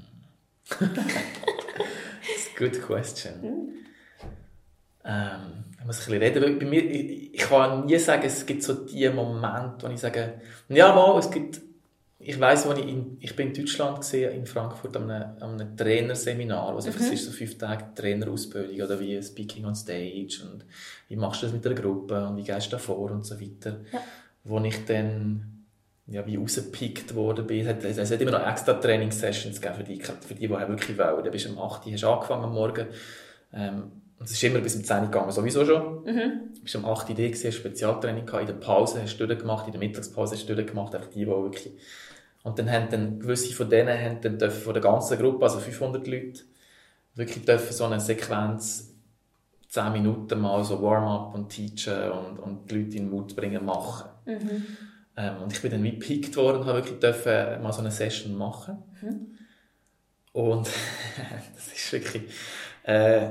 [0.68, 3.40] That's a good question.
[3.40, 3.68] Hm.
[5.04, 8.44] Ähm, ich muss ein bisschen reden, weil bei mir, ich, ich kann nie sagen, es
[8.44, 11.60] gibt so die Momente, wo ich sage, ja, mal, es gibt
[12.20, 15.60] ich weiß, als ich in, ich bin in Deutschland gesehen, in Frankfurt an einem, an
[15.60, 17.12] einem Trainerseminar, was mhm.
[17.12, 20.64] ist so fünf Tage Trainerausbildung oder wie Speaking on Stage und
[21.08, 23.40] wie machst du das mit der Gruppe und wie gehst du da vor und so
[23.40, 23.80] weiter.
[23.92, 24.02] Ja.
[24.44, 25.58] Wo ich dann
[26.10, 27.60] ja, wie rausgepickt worden bin.
[27.60, 30.96] Es hat, es hat immer noch extra Trainingssessions gegeben für die, für die, die wirklich
[30.98, 31.22] wollen.
[31.22, 32.86] Du bist um 8 Uhr, hast angefangen am Morgen.
[33.52, 36.04] Ähm, und es ist immer bis um 10 Uhr gegangen, sowieso schon.
[36.04, 36.54] Mhm.
[36.54, 39.66] Du bist um 8 Uhr da, hast Spezialtraining gehabt, in der Pause hast du durchgemacht,
[39.66, 41.72] in der Mittagspause hast du durchgemacht, einfach die, die wirklich
[42.42, 45.58] und dann haben dann gewisse von denen haben dann dürfen von der ganzen Gruppe, also
[45.58, 46.42] 500 Leute,
[47.14, 48.94] wirklich dürfen so eine Sequenz
[49.68, 53.64] 10 Minuten mal so Warm-up und Teachen und, und die Leute in den Mut bringen
[53.64, 54.08] machen.
[54.24, 54.66] Mhm.
[55.16, 57.90] Ähm, und ich bin dann wie gepickt worden und habe wirklich dürfen mal so eine
[57.90, 58.78] Session machen.
[59.02, 59.26] Mhm.
[60.32, 60.68] Und
[61.54, 62.22] das ist wirklich,
[62.84, 63.30] äh,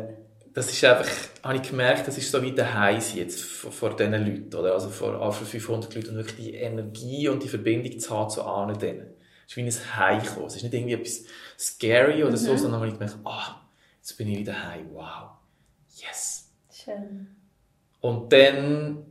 [0.58, 1.08] das ist einfach,
[1.44, 4.74] habe ich gemerkt, das ist so wie der Heiß jetzt vor, vor diesen Leuten, oder?
[4.74, 8.42] Also vor, vor 500 Leuten und wirklich die Energie und die Verbindung zu haben zu
[8.42, 9.06] allen denen.
[9.46, 10.48] Es ist wie ein Heimkommen.
[10.48, 11.26] Es ist nicht irgendwie etwas
[11.60, 12.38] scary oder mhm.
[12.38, 13.62] so, sondern man gemerkt, ah,
[13.98, 15.30] jetzt bin ich wieder heim, wow.
[15.96, 16.50] Yes.
[16.74, 17.28] Schön.
[18.02, 19.06] Und dann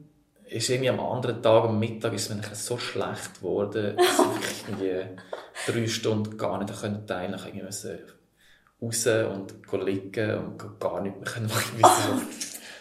[0.46, 4.68] ist irgendwie am anderen Tag, am Mittag, ist es mir so schlecht geworden, dass ich
[4.68, 5.20] irgendwie
[5.64, 6.74] drei Stunden gar nicht
[7.06, 8.00] teilen konnte.
[8.04, 8.15] Ich
[8.82, 11.78] raus und liegen und gar nicht mehr machen.
[11.80, 12.20] so,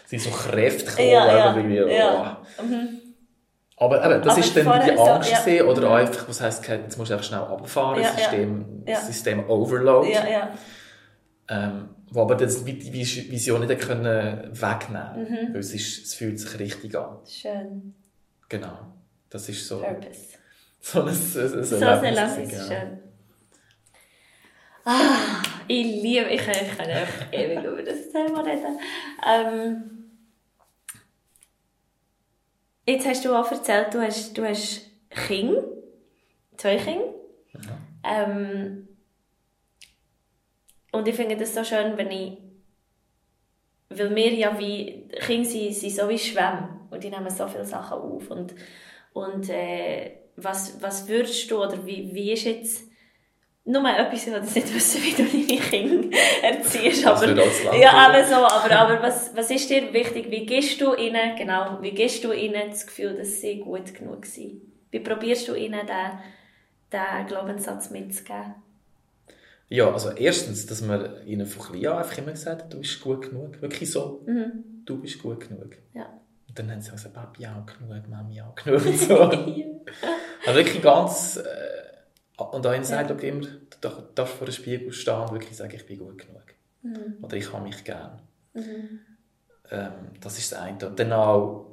[0.06, 1.08] sind so Kräfte gekommen.
[1.08, 2.42] Ja, ja, ja.
[2.62, 2.88] Mhm.
[3.78, 5.36] Aber eben, das Aber ist dann die so- Angst ja.
[5.38, 5.86] gesehen, oder Mhm.
[5.88, 8.28] auch einfach, was heisst, jetzt musst du einfach schnell runterfahren, Ja, das ja.
[8.30, 9.00] System, Ja.
[9.00, 10.10] System Overload.
[10.12, 10.50] Ja, ja.
[11.48, 15.52] Ähm, wo aber das, wie die Vis- Vision nicht können wegnehmen Mhm.
[15.52, 17.18] weil es, ist, es fühlt sich richtig an.
[17.28, 17.94] Schön.
[18.48, 18.78] Genau.
[19.28, 20.38] Das ist so, Purpose.
[20.80, 22.80] so ein, ein, ein So ein Erlebnis, Erlebnis, ja.
[22.80, 22.98] schön.
[24.84, 28.78] Ah, ich liebe, ich ich kann einfach ewig über das Thema reden.
[29.26, 30.10] Ähm,
[32.86, 35.64] jetzt hast du auch erzählt, du hast, du hast Kinder,
[36.56, 37.14] zwei Kinder.
[38.04, 38.88] Ähm,
[40.92, 42.38] und ich finde das so schön, wenn ich,
[43.88, 47.64] weil wir ja wie, Kinder sind, sind so wie Schwämme und die nehmen so viele
[47.64, 48.54] Sachen auf und,
[49.12, 52.88] und äh, was, was würdest du, oder wie, wie ist jetzt,
[53.66, 57.28] nur mal etwas, was ich nicht wissen, wie du deine Kinder erziehst, aber,
[57.76, 61.78] ja, aber so, aber, aber was, was ist dir wichtig, wie gibst du ihnen, genau,
[61.82, 64.62] wie gibst du ihnen das Gefühl, dass sie gut genug sind?
[64.92, 66.18] Wie probierst du ihnen den,
[66.92, 68.54] den Glaubenssatz mitzugeben?
[69.68, 73.00] Ja, also erstens, dass man ihnen von klein an einfach immer gesagt hat, du bist
[73.00, 73.60] gut genug.
[73.60, 74.82] Wirklich so, Mhm.
[74.84, 75.76] du bist gut genug.
[75.92, 76.06] Ja.
[76.48, 78.86] Und dann haben sie gesagt, Papi auch genug, Mami auch genug.
[78.86, 79.18] Und so.
[80.46, 81.38] also wirklich ganz...
[81.38, 81.85] Äh,
[82.36, 85.74] und einer sagt auch immer, du darf- darfst vor dem Spiegel stehen und wirklich sagen,
[85.74, 86.42] ich bin gut genug.
[86.82, 87.22] Mhm.
[87.22, 88.20] Oder ich habe mich gern.
[88.54, 89.00] Mhm.
[89.70, 90.86] Ähm, das ist das eine.
[90.86, 91.66] Und dann auch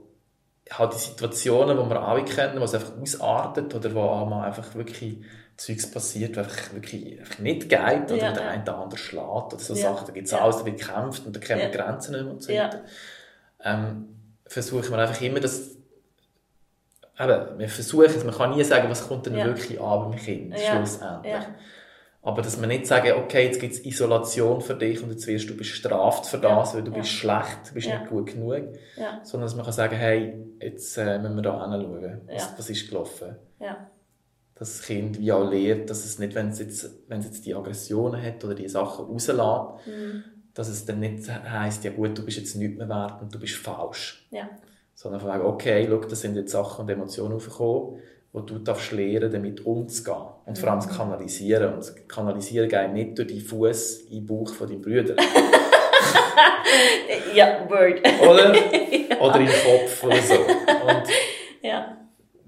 [0.72, 4.46] halt die Situationen, die wir alle kennen, wo es einfach ausartet oder wo auch mal
[4.48, 5.18] einfach wirklich
[5.58, 7.80] Zeugs passiert, wo einfach wirklich einfach nicht geht
[8.12, 8.50] oder Ja, der ja.
[8.50, 9.24] eine den anderen schlägt
[9.54, 10.08] oder so Ja, Sachen.
[10.08, 10.40] Da gibt es ja.
[10.42, 11.76] alles, da wird gekämpft und da kennen wir Ja.
[11.86, 12.64] Grenzen nicht mehr und so Ja.
[12.66, 12.82] weiter.
[13.64, 14.16] Ähm,
[14.48, 15.76] versuchen wir einfach immer das
[17.20, 19.46] eben, wir versuchen es, man kann nie sagen, was kommt denn Ja.
[19.46, 20.78] wirklich an beim Kind, Ja.
[20.78, 21.34] schlussendlich.
[21.34, 21.46] Ja.
[22.26, 25.50] Aber dass man nicht sagen, okay, jetzt gibt es Isolation für dich und jetzt wirst
[25.50, 28.64] du bestraft für das, weil du bist schlecht, du bist nicht gut genug.
[29.24, 32.22] Sondern dass man kann sagen, hey, jetzt äh, müssen wir da hinschauen.
[32.32, 33.36] Was, was ist gelaufen?
[34.56, 37.46] Dass das Kind wie auch lernt, dass es nicht, wenn es jetzt, wenn es jetzt
[37.46, 40.24] die Aggressionen hat oder die Sachen rauslässt, Mhm.
[40.54, 43.40] dass es dann nicht heisst, ja gut, du bist jetzt nicht mehr wert und du
[43.40, 44.26] bist falsch.
[44.94, 44.96] Ja.
[44.96, 48.00] Sondern von wegen, okay, schau, das sind jetzt Sachen und Emotionen aufgekommen,
[48.32, 50.18] wo du darfst lernen, damit umzugehen.
[50.46, 50.84] Und vor allem Mhm.
[50.88, 51.74] das Kanalisieren.
[51.74, 55.16] Und das Kanalisieren geht nicht durch die Fuß in den Bauch von deinem Bruder.
[57.34, 58.00] Ja, Word.
[58.22, 58.52] Oder?
[59.22, 60.34] Oder in den Kopf oder so.
[60.36, 61.04] Und
[61.62, 61.98] ja.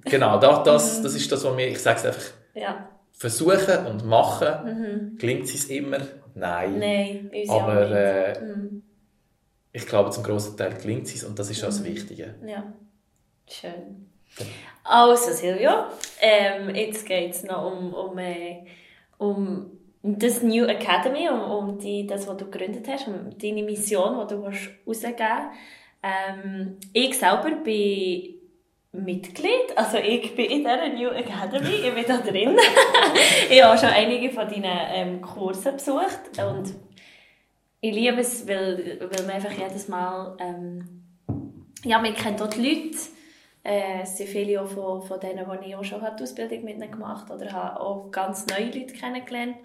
[0.03, 0.63] genau, das, Mhm.
[0.65, 2.89] das, das ist das, was wir, ich sage es einfach, Ja.
[3.11, 4.47] versuchen und machen.
[4.65, 5.17] Mhm.
[5.17, 5.99] Gelingt es immer?
[6.33, 6.79] Nein.
[6.79, 7.93] Nein, ja Aber nicht.
[7.95, 8.83] äh, Mhm.
[9.75, 11.85] Ich glaube, zum grossen Teil gelingt es und das ist auch das Mhm.
[11.85, 12.35] Wichtige.
[12.47, 12.63] Ja.
[13.47, 14.09] Schön.
[14.83, 15.71] Also, Silvio,
[16.21, 18.63] ähm, jetzt geht es noch um, um, äh,
[19.17, 24.19] um das New Academy, um, um die, das, was du gegründet hast, um deine Mission,
[24.21, 25.49] die du willst rausgeben
[26.03, 28.35] ähm, Ich selber bin
[28.93, 32.57] Mitglied, also ich bin in dieser New Academy, ich bin da drin.
[33.49, 36.73] ich habe schon einige von deinen ähm, Kursen besucht und
[37.81, 41.03] ich liebe es, weil, weil man einfach jedes Mal, ähm,
[41.83, 42.97] ja, man kennt dort die Leute,
[43.63, 46.75] äh, es sind viele auch von, von denen, die ich auch schon die Ausbildung mit
[46.75, 49.57] ihnen gemacht habe oder habe auch ganz neue Leute kennengelernt.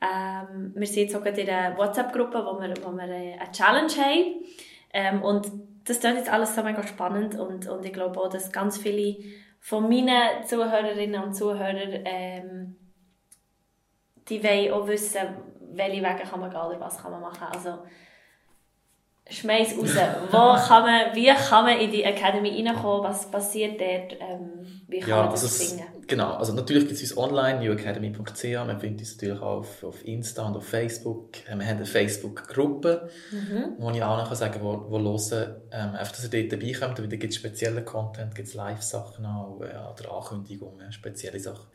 [0.00, 3.92] Ähm, wir sind jetzt auch in einer WhatsApp-Gruppe, wo wir, wo wir äh, eine Challenge
[3.92, 4.44] haben.
[4.92, 5.50] Ähm, und
[5.84, 9.16] das klingt jetzt alles so mega spannend und, und ich glaube auch, dass ganz viele
[9.60, 12.76] von meinen Zuhörerinnen und Zuhörern ähm,
[14.28, 15.20] die wollen auch wissen,
[15.74, 17.46] welche Wege kann man gehen oder was kann man machen.
[17.52, 17.78] Also
[19.30, 19.90] schmeiß raus.
[20.30, 23.04] Wo kann man, wie kann man in die Academy reinkommen?
[23.04, 24.12] Was passiert dort?
[24.20, 26.06] Ähm, wie kann Ja, man also das es, finden?
[26.06, 26.32] genau.
[26.34, 28.44] Also natürlich gibt es uns online, newacademy.ch.
[28.66, 31.36] Man findet uns natürlich auch auf, auf Insta und auf Facebook.
[31.48, 33.74] Äh, Wir haben eine Facebook-Gruppe, Mhm.
[33.78, 36.72] wo ich auch noch sagen kann, wo, wo hören, ähm, einfach, dass ihr dort dabei
[36.72, 36.98] kommt.
[36.98, 41.66] Da gibt es speziellen Content, gibt es Live-Sachen auch, äh, oder Ankündigungen, spezielle Sachen.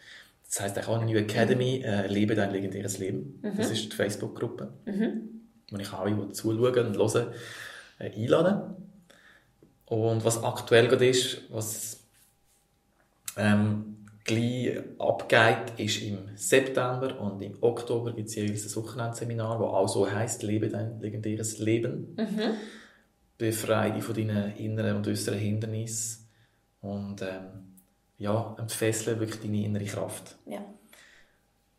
[0.47, 3.41] Das heisst auch New Academy, äh, Lebe dein legendäres Leben.
[3.57, 5.41] Das ist die Facebook-Gruppe, Mhm.
[5.71, 7.33] wo ich alle, die zuschauen und hören,
[7.99, 8.75] äh, einlade.
[9.85, 12.03] Und was aktuell gerade ist, was
[13.37, 19.67] ähm, gleich abgeht, ist im September und im Oktober gibt es jeweils ein Wochenendseminar, das
[19.67, 22.15] auch so heisst, Lebe dein legendäres Leben.
[22.17, 22.53] Mhm.
[23.37, 26.27] Befreie dich von deinen inneren und äußeren Hindernissen
[26.81, 27.66] und ähm,
[28.17, 30.35] ja, entfessle wirklich deine innere Kraft.
[30.45, 30.59] Ja.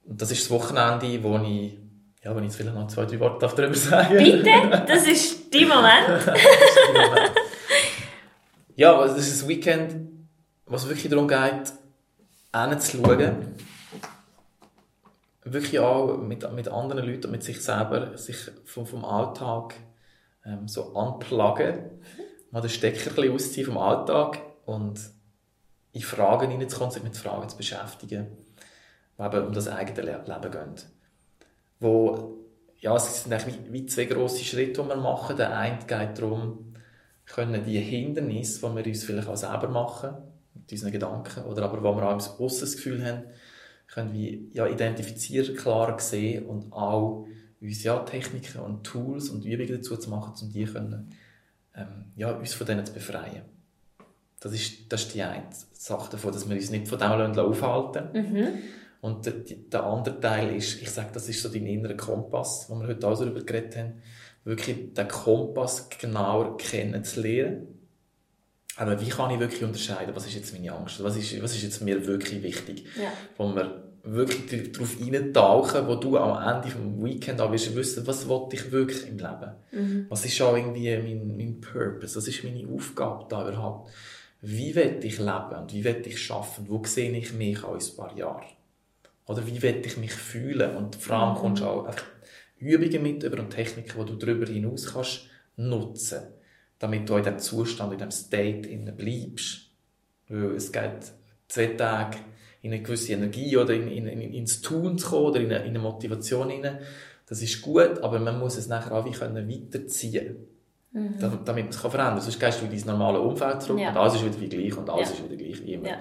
[0.05, 1.79] Und das ist das Wochenende, wo ich,
[2.23, 5.69] ja, wo ich jetzt vielleicht noch zwei, drei Worte darüber sagen Bitte, das ist dein
[5.69, 6.25] Moment.
[8.77, 10.09] ja, aber es ist ein Weekend,
[10.67, 11.73] was wirklich darum geht,
[12.55, 13.55] hinzuschauen.
[15.45, 19.75] Wirklich auch mit, mit anderen Leuten und mit sich selber, sich vom, vom Alltag
[20.45, 22.03] ähm, so anplagen.
[22.51, 25.01] Mal den Stecker ein bisschen ausziehen vom Alltag und
[25.99, 28.27] in Fragen hineinzukommen, sich mit Fragen zu beschäftigen,
[29.19, 30.75] die eben um das eigene Leben gehen.
[31.81, 32.39] Wo,
[32.79, 35.37] ja, es sind eigentlich wie, zwei grosse Schritte, die wir machen.
[35.37, 36.75] Der eine geht darum,
[37.27, 40.15] können die Hindernisse, die wir uns vielleicht auch selber machen,
[40.55, 43.25] mit unseren Gedanken, oder aber wo wir auch im Aussen Gefühl haben,
[43.89, 47.27] können wir ja, identifizieren, klar sehen und auch
[47.61, 51.15] uns ja, Techniken und Tools und Übungen dazu zu machen, um die können,
[51.75, 53.58] ähm, ja, uns von denen zu befreien.
[54.41, 58.09] Das ist, das ist die eine Sache davon, dass wir uns nicht von dem aufhalten
[58.13, 58.49] mhm.
[59.01, 62.75] Und der, der, andere Teil ist, ich sage, das ist so dein innerer Kompass, wo
[62.81, 64.03] wir heute auch darüber geredet haben,
[64.45, 67.69] wirklich den Kompass genauer kennenzulernen.
[68.77, 71.63] Aber wie kann ich wirklich unterscheiden, was ist jetzt meine Angst, was ist, was ist
[71.63, 73.13] jetzt mir wirklich wichtig, ja.
[73.37, 78.29] wo wir wirklich darauf eintauchen, wo du am Ende des Weekend auch wirst wissen, was
[78.29, 79.53] will ich wirklich im Leben?
[79.73, 80.07] Mhm.
[80.09, 82.17] Was ist auch irgendwie mein, mein Purpose?
[82.17, 83.91] Was ist meine Aufgabe da überhaupt?
[84.41, 86.67] Wie will ich leben und wie will ich schaffen?
[86.69, 88.47] Wo sehe ich mich in ein paar Jahren?
[89.27, 90.77] Oder wie will ich mich fühlen?
[90.77, 91.39] Und vor allem mhm.
[91.39, 92.05] kommst du auch einfach
[92.59, 96.23] Übungen mit über und Techniken, die du darüber hinaus kannst nutzen,
[96.79, 99.71] damit du in diesem Zustand, in diesem State bleibst.
[100.29, 101.13] Weil es geht
[101.49, 102.19] zwei Tage
[102.63, 105.65] in eine gewisse Energie oder in, in, in, ins Tun zu kommen oder in eine,
[105.65, 106.79] in eine Motivation hinein.
[107.27, 110.37] Das ist gut, aber man muss es nachher auch wie können weiterziehen
[110.93, 111.19] mhm.
[111.19, 112.21] damit man es verändern kann.
[112.21, 113.91] Sonst gehst du in dein normale Umfeld zurück ja.
[113.91, 115.15] und alles ist wieder wie gleich und alles ja.
[115.15, 115.89] ist wieder gleich wie immer.
[115.89, 116.01] Ja.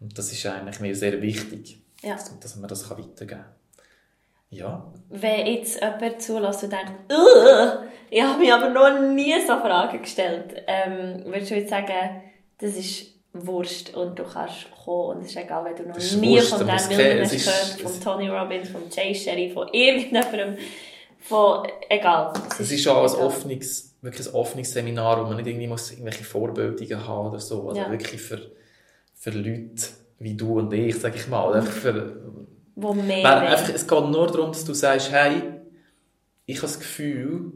[0.00, 3.44] Und das ist eigentlich mir sehr wichtig, dass, dass man das weitergeben kann.
[4.50, 4.86] Ja.
[5.08, 6.92] Wenn jetzt jemand zulässt und denkt,
[8.10, 12.22] ich habe mich aber noch nie so Fragen gestellt, ähm, würdest du jetzt sagen,
[12.58, 16.36] das ist Wurst und du kannst kommen und es ist egal, wenn du noch nie
[16.36, 20.56] Wurst, von Dan Wilderness gehört, von Tony Robbins, von Jay Sherry, von irgendjemandem,
[21.18, 22.32] von, egal.
[22.50, 25.90] Es, es ist, auch ein offenes, wirklich ein offenes Seminar, wo man nicht irgendwie muss
[25.90, 27.90] irgendwelche Vorbildungen haben oder so, also ja.
[27.90, 28.38] wirklich für,
[29.14, 29.82] für Leute
[30.18, 32.20] wie du und ich, sag ich mal, einfach für,
[32.76, 35.42] wo mehr einfach, Es geht nur darum, dass du sagst, hey,
[36.46, 37.52] ich habe das Gefühl,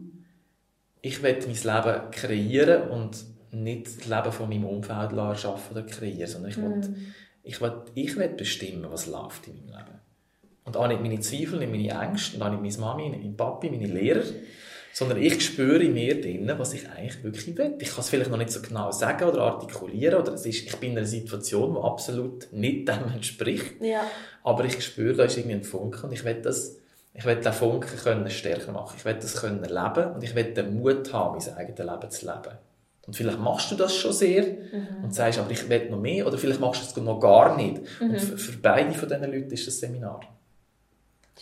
[1.02, 6.26] ich will mein Leben kreieren und nicht das Leben von meinem Umfeld erschaffen oder kreieren,
[6.26, 7.12] sondern ich will, mm.
[7.42, 9.98] ich, will, ich will bestimmen, was läuft in meinem Leben.
[10.64, 13.36] Und auch nicht meine Zweifel, nicht meine Ängste, und auch nicht meine Mami, nicht mein
[13.36, 14.24] Papi, meine Lehrer,
[14.98, 17.76] sondern ich spüre in mir drinnen, was ich eigentlich wirklich will.
[17.78, 20.76] Ich kann es vielleicht noch nicht so genau sagen oder artikulieren, oder es ist, ich
[20.78, 24.02] bin in einer Situation, die absolut nicht dem entspricht, ja.
[24.42, 26.78] aber ich spüre, da ist irgendwie ein Funken und ich will das
[27.14, 28.94] ich will den Funken können stärker machen.
[28.96, 32.26] Ich will das können leben und ich will den Mut haben, mein eigenes Leben zu
[32.26, 32.58] leben.
[33.08, 35.04] Und vielleicht machst du das schon sehr mhm.
[35.04, 36.26] und sagst, aber ich will noch mehr.
[36.26, 37.80] Oder vielleicht machst du es noch gar nicht.
[38.00, 38.10] Mhm.
[38.10, 40.20] Und für, für, beide von diesen Leuten ist das Seminar.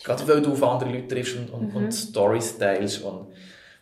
[0.03, 1.75] Gerade weil du auf andere Leute triffst und, und, mhm.
[1.75, 3.01] und Storys teilst.
[3.03, 3.27] Und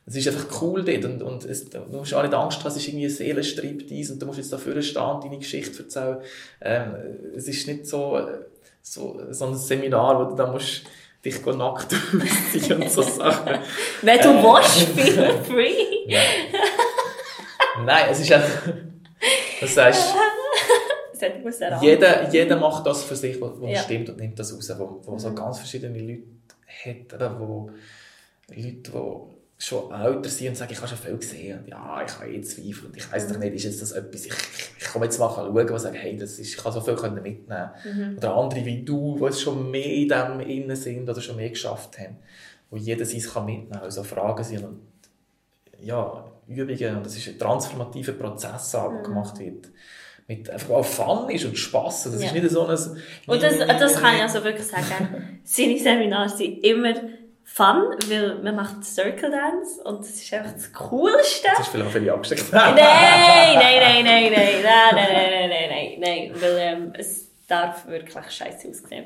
[0.05, 1.05] es ist einfach cool dort.
[1.05, 4.21] Und, und es, du musst auch nicht Angst haben, es ist irgendwie ein Seelenstriptease und
[4.21, 6.17] du musst jetzt dafür stehen und deine Geschichte erzählen.
[6.61, 6.95] Ähm,
[7.35, 8.19] es ist nicht so,
[8.81, 10.83] so, so ein Seminar, wo du dann musst
[11.23, 11.93] dich nackt
[12.53, 13.59] ausziehen und so Sachen.
[14.01, 15.73] Wenn du äh, willst, feel free.
[16.07, 16.21] Ja.
[17.83, 18.73] Nein, es ist einfach.
[21.15, 23.81] Das heißt, jeder, jeder macht das für sich, was, ja.
[23.81, 24.71] stimmt und nimmt das raus.
[24.77, 25.35] Wo, wo so mhm.
[25.35, 26.23] ganz verschiedene Leute
[26.85, 27.69] hat, wo
[28.49, 32.13] Leute, die schon älter sind und sagen, ich habe schon viel gesehen und ja, ich
[32.13, 33.41] habe eh Zweifel und ich weiß doch mhm.
[33.41, 34.33] nicht, ist jetzt das etwas, ich,
[34.79, 37.69] ich komme jetzt mal schauen und sagen, hey, das ist, ich kann so viel mitnehmen.
[37.85, 38.17] Mhm.
[38.17, 41.97] Oder andere wie du, die schon mehr in dem innen sind oder schon mehr geschafft
[41.99, 42.17] haben,
[42.69, 44.81] wo jeder sein kann mitnehmen, also Fragen sind und
[45.79, 49.03] ja, Übungen und das ist ein transformativer Prozess, der mhm.
[49.03, 49.69] gemacht wird.
[50.27, 52.03] Mit einfach auch Fun ist und Spass.
[52.03, 52.27] Das ja.
[52.27, 52.77] ist nicht so ein...
[53.27, 55.39] Und das, das kann ich also wirklich sagen.
[55.43, 56.93] Seine Seminare sind immer
[57.47, 61.47] Fun, weil man macht Circle Dance und das ist einfach das Coolste.
[61.47, 62.51] Das ist vielleicht auch für die angesteckt.
[62.51, 67.85] nein, nein, nein, nein, nein, nein, nein, nein, nein, nein, nein, weil ähm, es darf
[67.85, 69.05] wirklich scheiße aussehen.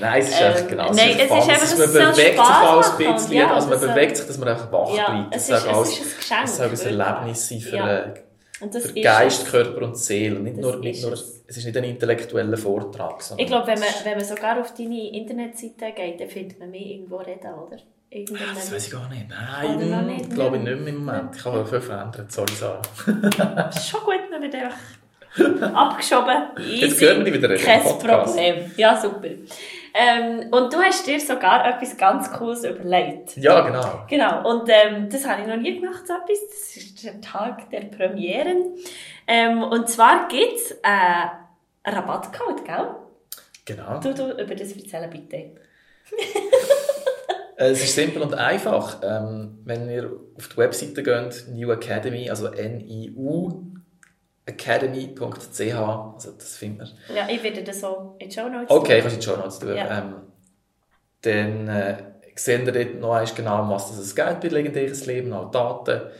[0.00, 0.92] Nein, es ist ähm, genau.
[0.92, 4.16] Nein, es ist einfach, dass man bewegt sich auch ein bisschen, ja, also man bewegt
[4.16, 5.36] sich, dass man einfach wach ja, bleibt.
[5.36, 6.44] Es ist, es ist ein Geschenk.
[6.44, 8.14] Es soll ein Erlebnis sein für, ja.
[8.68, 10.38] Für Geist, Körper und Seele.
[10.40, 13.22] Nicht nur, nicht nur, es ist nicht ein intellektueller Vortrag.
[13.36, 16.86] Ich glaube, wenn man, wenn man sogar auf deine Internetseite geht, dann findet man mich
[16.92, 17.78] irgendwo reden, oder?
[18.10, 18.54] Irgendeinen...
[18.54, 19.26] Das weiß ich gar nicht.
[19.28, 21.36] Nein, nicht, glaube ich nicht mehr im Moment.
[21.36, 22.82] Ich habe viel verändert, sorry Sarah.
[23.06, 24.76] das ist schon gut, man wird einfach
[25.74, 26.50] abgeschoben.
[26.58, 26.86] Easy.
[26.86, 28.72] Jetzt hören wir dich wieder Kein Problem.
[28.76, 29.28] Ja, super.
[29.94, 33.36] Ähm, und du hast dir sogar etwas ganz Cooles überlegt.
[33.36, 34.04] Ja, genau.
[34.08, 34.48] Genau.
[34.48, 36.38] Und ähm, das habe ich noch nie gemacht, so etwas.
[36.48, 38.74] Das ist der Tag der Premieren.
[39.26, 41.30] Ähm, und zwar gibt es einen
[41.84, 42.94] Rabattcode, gell?
[43.64, 44.00] Genau.
[44.00, 45.52] Du, du über das erzählen, bitte.
[47.56, 49.00] es ist simpel und einfach.
[49.02, 53.69] Ähm, wenn ihr auf die Webseite geht, New Academy, also N-I-U
[54.50, 57.16] academy.ch, also das finden wir.
[57.16, 59.36] Ja, ich werde das so in die Show Notes Okay, kannst du in die Show
[59.36, 59.76] Notes tun.
[59.76, 59.98] Ja.
[59.98, 60.14] Ähm,
[61.22, 61.96] dann äh,
[62.34, 66.10] sehen wir dort noch einmal genau, um was das geht bei legendäres Leben, auch Daten.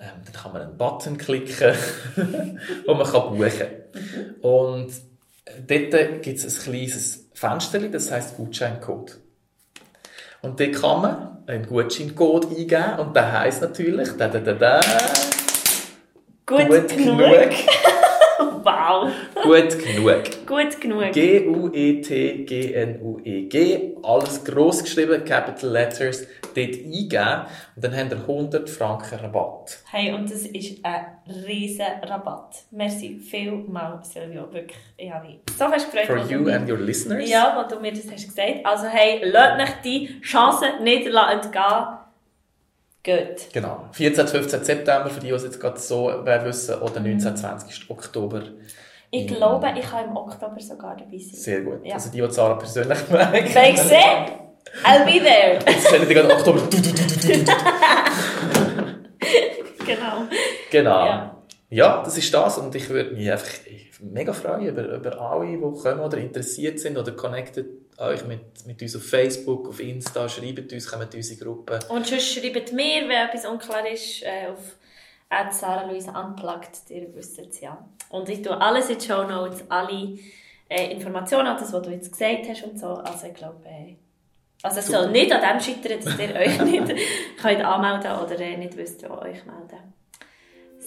[0.00, 1.74] Ähm, dann kann man einen Button klicken,
[2.86, 4.40] wo man kann buchen kann.
[4.42, 4.90] Und
[5.44, 9.18] äh, dort gibt es ein kleines Fenster, das heisst Gutscheincode.
[10.40, 14.80] Und dort kann man einen Gutscheincode eingeben und der heisst natürlich da, da, da, da,
[16.48, 17.18] Gut, gut genug.
[17.18, 17.50] genug.
[18.64, 19.10] Wow.
[19.42, 20.46] gut genug.
[20.46, 21.04] Gut genug.
[21.04, 21.40] E
[22.60, 23.96] G-U-E-T-G-N-U-E-G.
[24.02, 27.46] Alles gross geschrieben, Capital Letters, dort eingeben.
[27.76, 29.78] Und dann habt ihr 100 Franken Rabatt.
[29.90, 31.06] Hey, und das ist ein
[31.46, 32.62] riesen Rabatt.
[32.70, 34.52] Merci vielmals, Silvio.
[34.52, 36.06] Wirklich, ich habe mich so fest gefreut.
[36.06, 37.28] For you and your listeners.
[37.28, 38.64] Ja, was du mir das hast gesagt.
[38.64, 41.97] Also hey, lasst euch die Chance nicht entgehen.
[43.08, 43.48] Geht.
[43.54, 43.86] Genau.
[43.92, 44.28] 14.
[44.28, 44.64] 15.
[44.64, 47.34] September, für die, die es jetzt gerade so wissen, oder 19.
[47.36, 47.88] 20.
[47.90, 48.42] Oktober.
[49.10, 49.34] Ich Mhm.
[49.36, 51.30] glaube, ich kann im Oktober sogar dabei sein.
[51.32, 51.82] Sehr gut.
[51.86, 51.94] Ja.
[51.94, 53.54] Also die, die Sarah persönlich mögen.
[53.54, 54.26] Wenn ich sehe,
[54.84, 55.58] I'll be there.
[55.66, 56.60] Jetzt sehen die gerade Oktober.
[56.60, 57.52] Du, du, du, du, du, du.
[59.86, 60.24] genau.
[60.70, 61.06] Genau.
[61.06, 61.34] Ja.
[61.70, 62.02] Ja.
[62.02, 63.48] das ist das und ich würde mich einfach
[64.00, 67.66] mega freuen über, über alle, die kommen oder interessiert sind oder connected
[67.98, 71.78] euch mit, mit uns auf Facebook, auf Insta, schreibt uns, kommt in unsere Gruppe.
[71.88, 74.76] Und sonst schreibt mir, wenn etwas unklar ist, äh, auf
[75.50, 77.86] Sarah Luisa Unplugged, ihr wisst es ja.
[78.08, 80.18] Und ich tue alles in die Show Notes, alle
[80.68, 82.88] äh, Informationen, das, was du jetzt gesagt hast und so.
[82.94, 83.96] Also ich glaube, äh,
[84.62, 85.02] also es Super.
[85.02, 86.94] soll nicht an dem scheitern, dass ihr euch nicht
[87.40, 89.94] könnt anmelden oder äh, nicht wisst, wo euch melden.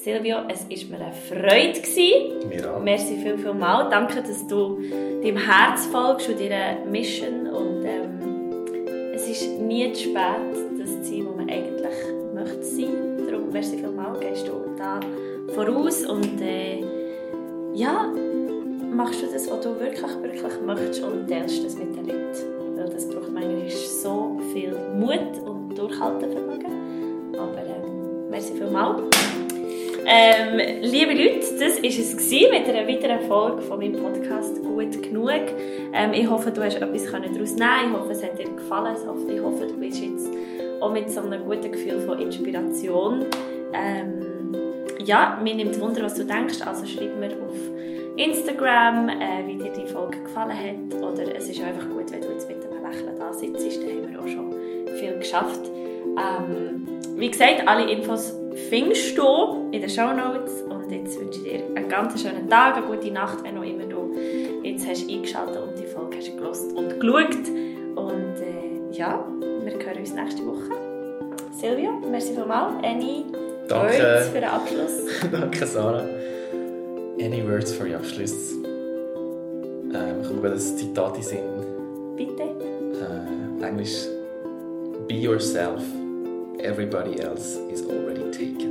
[0.04, 1.80] Silvio, es war mir eine Freude.
[1.80, 2.50] Gewesen.
[2.50, 2.82] Wir auch.
[2.82, 3.88] Merci viel, viel mal.
[3.88, 4.80] Danke, dass du
[5.22, 7.46] deinem Herz folgst und deiner Mission.
[7.46, 13.28] Und ähm, es ist nie zu spät, das zu sein, wo man eigentlich möchte sein.
[13.30, 15.00] Darum, merci viel mal, gehst du da
[15.54, 16.84] voraus und äh,
[17.76, 18.12] ja,
[18.96, 22.76] machst du das, was du wirklich, wirklich möchtest und teilst das mit den Leuten.
[22.76, 27.36] Weil das braucht manchmal so viel Mut und Durchhaltevermögen.
[27.38, 29.04] Aber ähm, merci viel mal.
[30.06, 35.30] Ähm, liebe Leute, das war es mit einer weiteren Folge von meinem Podcast «Gut genug».
[35.94, 38.96] Ähm, ich hoffe, du hast etwas daraus nehmen Ich hoffe, es hat dir gefallen.
[38.96, 40.30] Ich hoffe, du bist jetzt
[40.80, 43.26] auch mit so einem guten Gefühl von Inspiration.
[43.74, 44.56] Ähm,
[45.06, 46.62] ja, mir nimmt Wunder, was du denkst.
[46.66, 47.56] Also schreib mir auf
[48.18, 51.02] Instagram, äh, wie dir die Folge gefallen hat.
[51.02, 53.84] Oder es ist einfach gut, wenn du jetzt mit einem Lächeln da sitzt.
[53.84, 54.52] Da haben wir auch schon
[55.00, 55.62] viel geschafft.
[56.18, 56.88] Ähm,
[57.18, 60.62] wie gesagt, alle Infos findest du in den Show Notes.
[60.70, 63.86] Und jetzt wünsche ich dir einen ganz schönen Tag, eine gute Nacht, wenn auch immer
[63.86, 64.16] du
[64.64, 67.48] jetzt hast eingeschaltet und die Folge hast gelost und geschaut.
[67.96, 70.72] Und äh, ja, wir hören uns nächste Woche.
[71.52, 72.84] Silvia, merci vielmals.
[72.84, 73.26] Any
[73.68, 73.94] Danke.
[73.94, 74.92] Words für den Abschluss?
[75.32, 76.06] Danke, Sarah.
[77.20, 78.52] Any words for your Abschluss?
[79.94, 82.16] Ähm, ich komme gerade das Zitat in den Sinn.
[82.16, 82.44] Bitte.
[82.44, 84.08] Äh, Englisch.
[85.08, 85.84] Be yourself.
[86.60, 88.71] Everybody else is already Take it.